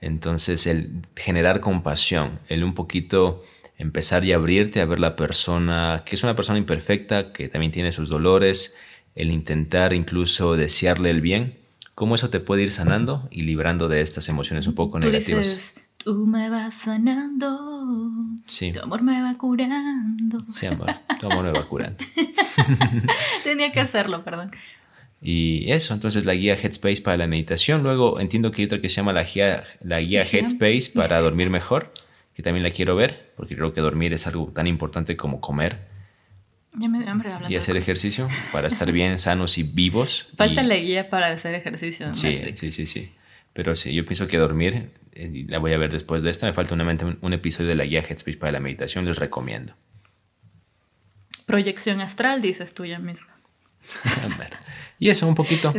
[0.00, 3.42] Entonces el generar compasión, el un poquito
[3.76, 7.92] empezar y abrirte a ver la persona, que es una persona imperfecta, que también tiene
[7.92, 8.76] sus dolores,
[9.14, 11.58] el intentar incluso desearle el bien,
[11.94, 15.46] cómo eso te puede ir sanando y librando de estas emociones un poco negativas.
[15.46, 18.10] Dices, Tú me vas sanando.
[18.46, 18.72] Sí.
[18.72, 20.44] Tu amor me va curando.
[20.48, 20.88] Sí, amor.
[21.20, 22.04] Tu amor me va curando.
[23.44, 24.50] Tenía que hacerlo, perdón.
[25.20, 27.84] Y eso, entonces la guía Headspace para la meditación.
[27.84, 31.50] Luego entiendo que hay otra que se llama la guía, la guía Headspace para dormir
[31.50, 31.92] mejor
[32.42, 35.78] que también la quiero ver, porque creo que dormir es algo tan importante como comer.
[36.74, 37.52] Ya me dio hambre hablando.
[37.52, 40.28] Y hacer ejercicio para estar bien, sanos y vivos.
[40.36, 42.12] Falta la guía para hacer ejercicio.
[42.12, 43.12] sí, sí, sí, sí.
[43.52, 46.46] Pero sí, yo pienso que dormir, eh, la voy a ver después de esta.
[46.46, 49.74] Me falta un, un episodio de la guía Headspace para la meditación, les recomiendo.
[51.46, 53.28] Proyección astral, dices tú ya mismo.
[54.98, 55.72] y eso, un poquito.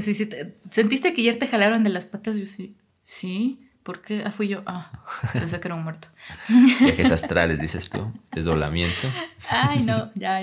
[0.69, 2.37] ¿Sentiste que ayer te jalaron de las patas?
[2.37, 2.75] Yo sí.
[3.03, 3.69] Sí.
[3.83, 4.23] ¿Por qué?
[4.25, 4.63] Ah, fui yo.
[4.65, 4.91] Ah,
[5.33, 6.07] pensé que era un muerto.
[6.79, 8.11] Viajes astrales, dices tú.
[8.31, 9.09] Desdoblamiento.
[9.49, 10.41] Ay, no, ya.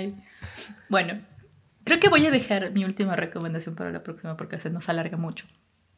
[0.89, 1.19] Bueno,
[1.83, 5.17] creo que voy a dejar mi última recomendación para la próxima porque se nos alarga
[5.17, 5.45] mucho.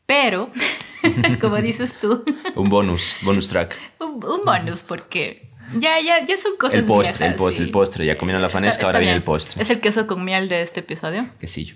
[0.05, 0.51] Pero,
[1.41, 2.23] como dices tú.
[2.55, 3.77] un bonus, bonus track.
[3.99, 6.79] Un, bonus, porque ya, ya, ya son cosas.
[6.79, 8.05] El postre, el postre, el postre.
[8.05, 9.61] Ya comieron la fanesca, ahora viene el postre.
[9.61, 11.29] Es el queso con miel de este episodio.
[11.39, 11.75] Quesillo.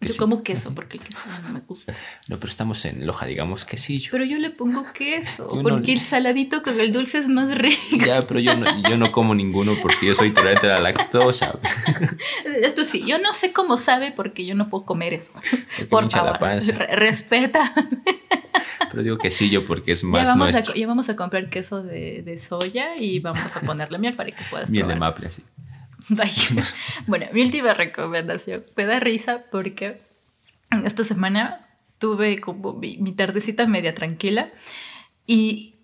[0.00, 1.92] Yo como queso porque el queso no me gusta.
[2.28, 4.10] No, pero estamos en Loja, digamos quesillo.
[4.12, 8.06] Pero yo le pongo queso porque el saladito con el dulce es más rico.
[8.06, 11.58] Ya, pero yo no, yo no como ninguno porque yo soy intolerante a la lactosa.
[12.62, 15.32] Esto sí, yo no sé cómo sabe porque yo no puedo comer eso.
[15.90, 16.38] Por favor,
[16.92, 17.74] respeta.
[18.90, 22.22] Pero digo quesillo porque es más ya vamos, a, ya vamos a comprar queso de,
[22.22, 25.42] de, soya y vamos a ponerle miel para que puedas Miel de maple, así.
[27.06, 28.64] bueno, mi última recomendación.
[28.76, 30.00] Me da risa porque
[30.84, 34.50] esta semana tuve como mi, tardecita media tranquila
[35.26, 35.74] y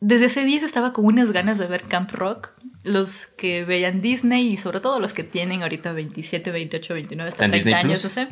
[0.00, 2.50] desde ese día estaba con unas ganas de ver Camp Rock.
[2.84, 7.46] Los que veían Disney y sobre todo los que tienen ahorita 27, 28, 29, hasta
[7.46, 8.28] 30 años, no sé.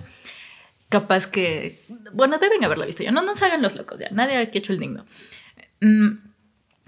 [0.88, 3.10] Capaz que, bueno, deben haberla visto ya.
[3.10, 4.08] No, no se hagan los locos ya.
[4.12, 5.04] Nadie ha hecho el digno.
[5.80, 6.25] Mm,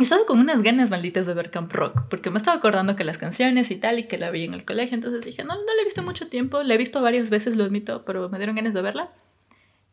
[0.04, 3.18] estaba con unas ganas malditas de ver Camp Rock, porque me estaba acordando que las
[3.18, 5.82] canciones y tal, y que la vi en el colegio, entonces dije, no, no la
[5.82, 8.74] he visto mucho tiempo, la he visto varias veces, lo admito, pero me dieron ganas
[8.74, 9.10] de verla.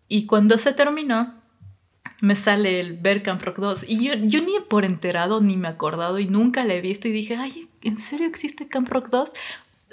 [0.07, 1.33] Y cuando se terminó,
[2.21, 5.67] me sale el ver Camp Rock 2, y yo, yo ni por enterado, ni me
[5.67, 9.09] he acordado, y nunca la he visto, y dije, ay, ¿en serio existe Camp Rock
[9.09, 9.33] 2?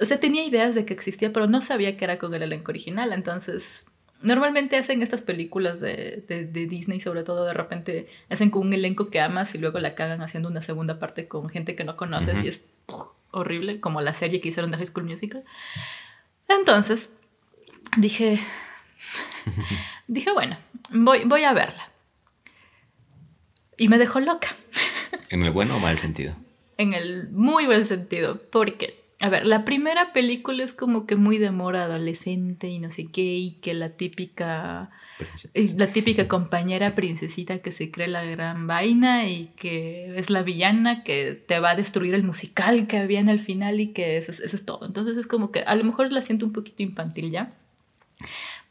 [0.00, 2.70] O sea, tenía ideas de que existía, pero no sabía que era con el elenco
[2.70, 3.86] original, entonces
[4.22, 9.10] Normalmente hacen estas películas de, de, Disney, sobre todo de repente hacen con un elenco
[9.10, 12.42] que amas y luego la cagan haciendo una segunda parte con gente que no conoces
[12.44, 12.66] y es
[13.32, 15.44] horrible, como la serie que hicieron de High School Musical.
[16.48, 17.16] Entonces,
[17.96, 18.40] dije,
[20.06, 20.56] dije, bueno,
[20.90, 21.90] voy, voy a verla.
[23.76, 24.48] Y me dejó loca.
[25.30, 26.34] ¿En el bueno o mal sentido?
[26.78, 31.38] En el muy buen sentido, porque a ver, la primera película es como que muy
[31.38, 34.90] de amor adolescente y no sé qué, y que la típica,
[35.54, 41.04] la típica compañera princesita que se cree la gran vaina y que es la villana
[41.04, 44.32] que te va a destruir el musical que había en el final y que eso,
[44.32, 44.86] eso es todo.
[44.86, 47.54] Entonces es como que a lo mejor la siento un poquito infantil ya.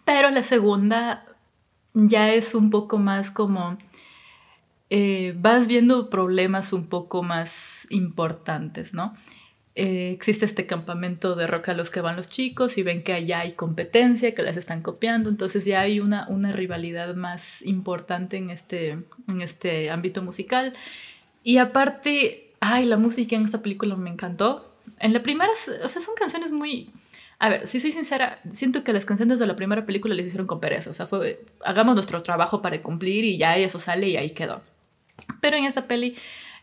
[0.03, 1.25] Pero la segunda
[1.93, 3.77] ya es un poco más como...
[4.89, 9.15] Eh, vas viendo problemas un poco más importantes, ¿no?
[9.75, 13.13] Eh, existe este campamento de rock a los que van los chicos y ven que
[13.13, 18.35] allá hay competencia, que las están copiando, entonces ya hay una, una rivalidad más importante
[18.35, 18.97] en este,
[19.27, 20.73] en este ámbito musical.
[21.43, 24.75] Y aparte, ay, la música en esta película me encantó.
[24.99, 26.89] En la primera, o sea, son canciones muy...
[27.39, 30.45] A ver, si soy sincera, siento que las canciones de la primera película les hicieron
[30.45, 30.91] con pereza.
[30.91, 34.61] O sea, fue, hagamos nuestro trabajo para cumplir y ya eso sale y ahí quedó.
[35.39, 36.15] Pero en esta peli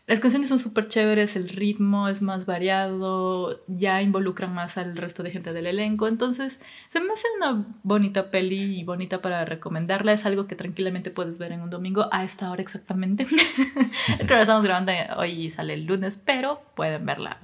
[0.09, 5.21] las canciones son súper chéveres, el ritmo es más variado, ya involucran más al resto
[5.21, 10.11] de gente del elenco, entonces se me hace una bonita peli y bonita para recomendarla,
[10.11, 13.27] es algo que tranquilamente puedes ver en un domingo a esta hora exactamente.
[14.17, 17.37] Creo que estamos grabando hoy y sale el lunes, pero pueden verla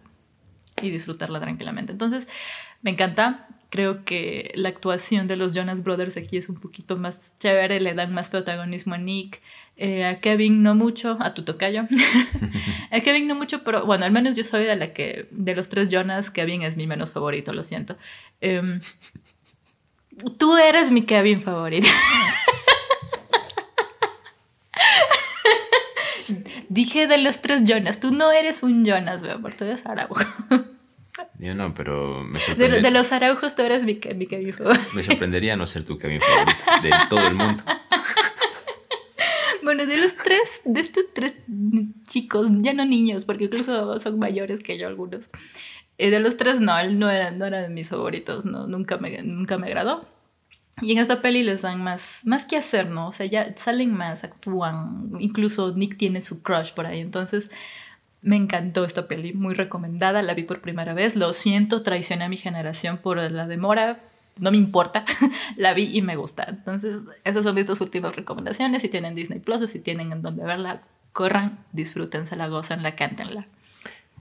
[0.81, 1.91] y disfrutarla tranquilamente.
[1.91, 2.27] Entonces,
[2.81, 3.47] me encanta.
[3.69, 7.93] Creo que la actuación de los Jonas Brothers aquí es un poquito más chévere, le
[7.93, 9.41] dan más protagonismo a Nick.
[9.77, 11.83] Eh, a Kevin no mucho, a tu tocayo.
[12.91, 15.67] a Kevin no mucho, pero bueno, al menos yo soy de la que, de los
[15.67, 17.97] tres Jonas, Kevin es mi menos favorito, lo siento.
[18.39, 18.79] Em,
[20.37, 21.89] tú eres mi Kevin favorito.
[26.69, 30.23] Dije de los tres Jonas, tú no eres un Jonas, veo, por tú eres Araujo.
[31.37, 32.81] Yo no, pero me sorprendería.
[32.81, 34.85] De, los Araujos tú eres mi, mi Kevin favorito.
[34.93, 37.61] Me sorprendería no ser tu Kevin favorito de todo el mundo.
[39.65, 41.33] Bueno, de los tres, de estos tres
[42.07, 45.31] chicos, ya no niños, porque incluso son mayores que yo algunos.
[45.97, 48.97] Eh, de los tres, no, él no era, no era de mis favoritos, no, nunca,
[48.97, 50.07] me, nunca me agradó.
[50.81, 53.07] Y en esta peli les dan más, más que hacer, ¿no?
[53.07, 55.09] O sea, ya salen más, actúan.
[55.19, 56.99] Incluso Nick tiene su crush por ahí.
[56.99, 57.49] Entonces,
[58.21, 60.21] me encantó esta peli, muy recomendada.
[60.21, 61.15] La vi por primera vez.
[61.15, 63.99] Lo siento, traicioné a mi generación por la demora,
[64.37, 65.05] no me importa,
[65.57, 66.45] la vi y me gusta.
[66.47, 68.81] Entonces, esas son mis dos últimas recomendaciones.
[68.81, 70.81] Si tienen Disney Plus o si tienen en donde verla,
[71.13, 73.47] corran, disfrútense, la gozan, la cántenla.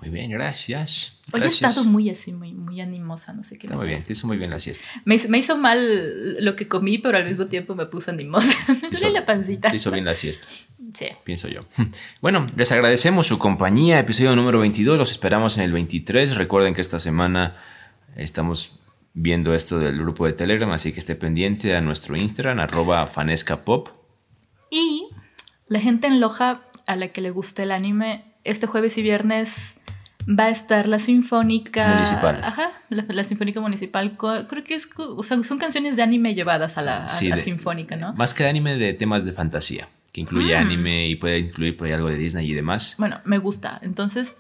[0.01, 1.19] Muy bien, gracias.
[1.33, 3.67] Hoy he estado muy así, muy, muy animosa, no sé qué.
[3.67, 4.87] Está muy bien, te hizo muy bien la siesta.
[5.05, 8.55] Me, me, hizo mal lo que comí, pero al mismo tiempo me puso animosa.
[8.83, 9.71] me duele la pancita.
[9.71, 10.47] Te hizo bien la siesta.
[10.93, 11.07] Sí.
[11.25, 11.63] Pienso yo.
[12.21, 13.99] Bueno, les agradecemos su compañía.
[13.99, 14.99] Episodio número 22.
[14.99, 16.37] Los esperamos en el 23.
[16.37, 17.57] Recuerden que esta semana
[18.17, 18.79] estamos
[19.15, 23.89] viendo esto del grupo de Telegram, así que esté pendiente a nuestro Instagram, arroba fanescapop.
[24.71, 25.07] Y
[25.69, 29.77] la gente en Loja a la que le guste el anime, este jueves y viernes
[30.29, 32.41] va a estar la Sinfónica Municipal.
[32.43, 34.17] Ajá, la, Sinfónica Municipal.
[34.17, 34.89] Creo que es,
[35.23, 38.13] son canciones de anime llevadas a la, Sinfónica, ¿no?
[38.15, 40.61] Más que de anime, de temas de fantasía, que incluye mm.
[40.61, 42.97] anime y puede incluir por ahí algo de Disney y demás.
[42.99, 43.79] Bueno, me gusta.
[43.83, 44.39] Entonces,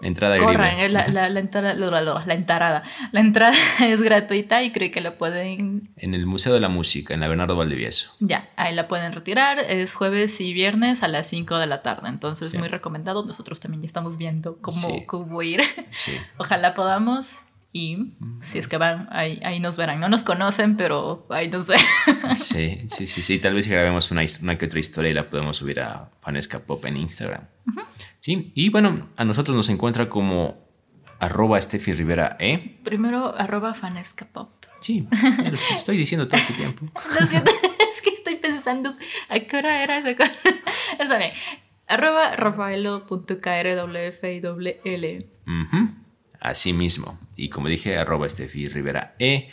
[0.00, 2.82] Entrada Corran, la, la, la, entrada, la, entrada.
[3.12, 5.82] La entrada es gratuita y creo que la pueden...
[5.96, 8.12] En el Museo de la Música, en la Bernardo Valdivieso.
[8.20, 9.58] Ya, ahí la pueden retirar.
[9.58, 12.08] Es jueves y viernes a las 5 de la tarde.
[12.08, 13.24] Entonces, muy recomendado.
[13.24, 15.62] Nosotros también ya estamos viendo cómo, cómo ir.
[16.38, 17.47] Ojalá podamos.
[17.72, 20.00] Y si es que van, ahí, ahí, nos verán.
[20.00, 21.78] No nos conocen, pero ahí nos ven.
[22.34, 23.38] Sí, sí, sí, sí.
[23.38, 26.84] Tal vez grabemos una, una que otra historia y la podemos subir a Fanesca Pop
[26.86, 27.42] en Instagram.
[28.20, 30.66] Sí, y bueno, a nosotros nos encuentra como
[31.18, 32.78] arroba Steffi Rivera E.
[32.84, 34.50] Primero arroba Fanesca Pop.
[34.80, 36.86] Sí, lo estoy diciendo todo este tiempo.
[37.20, 37.50] Lo siento,
[37.92, 38.94] es que estoy pensando
[39.28, 40.32] a qué hora era esa cosa.
[40.98, 41.32] Está bien.
[41.86, 45.26] Arroba rafaelo.krwfiwl.
[46.40, 47.18] Así mismo.
[47.36, 49.50] Y como dije, arroba Steffi Rivera E.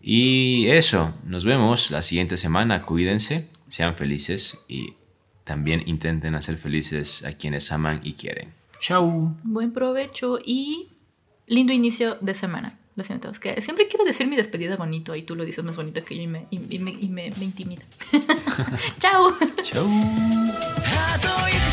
[0.00, 2.82] Y eso, nos vemos la siguiente semana.
[2.82, 4.94] Cuídense, sean felices y
[5.44, 8.52] también intenten hacer felices a quienes aman y quieren.
[8.80, 9.34] Chau.
[9.44, 10.88] Buen provecho y
[11.46, 12.78] lindo inicio de semana.
[12.96, 15.76] Lo siento, es que siempre quiero decir mi despedida bonito y tú lo dices más
[15.76, 17.82] bonito que yo y me, y me, y me, me intimida.
[18.98, 19.36] Chao.
[19.62, 19.86] Chau.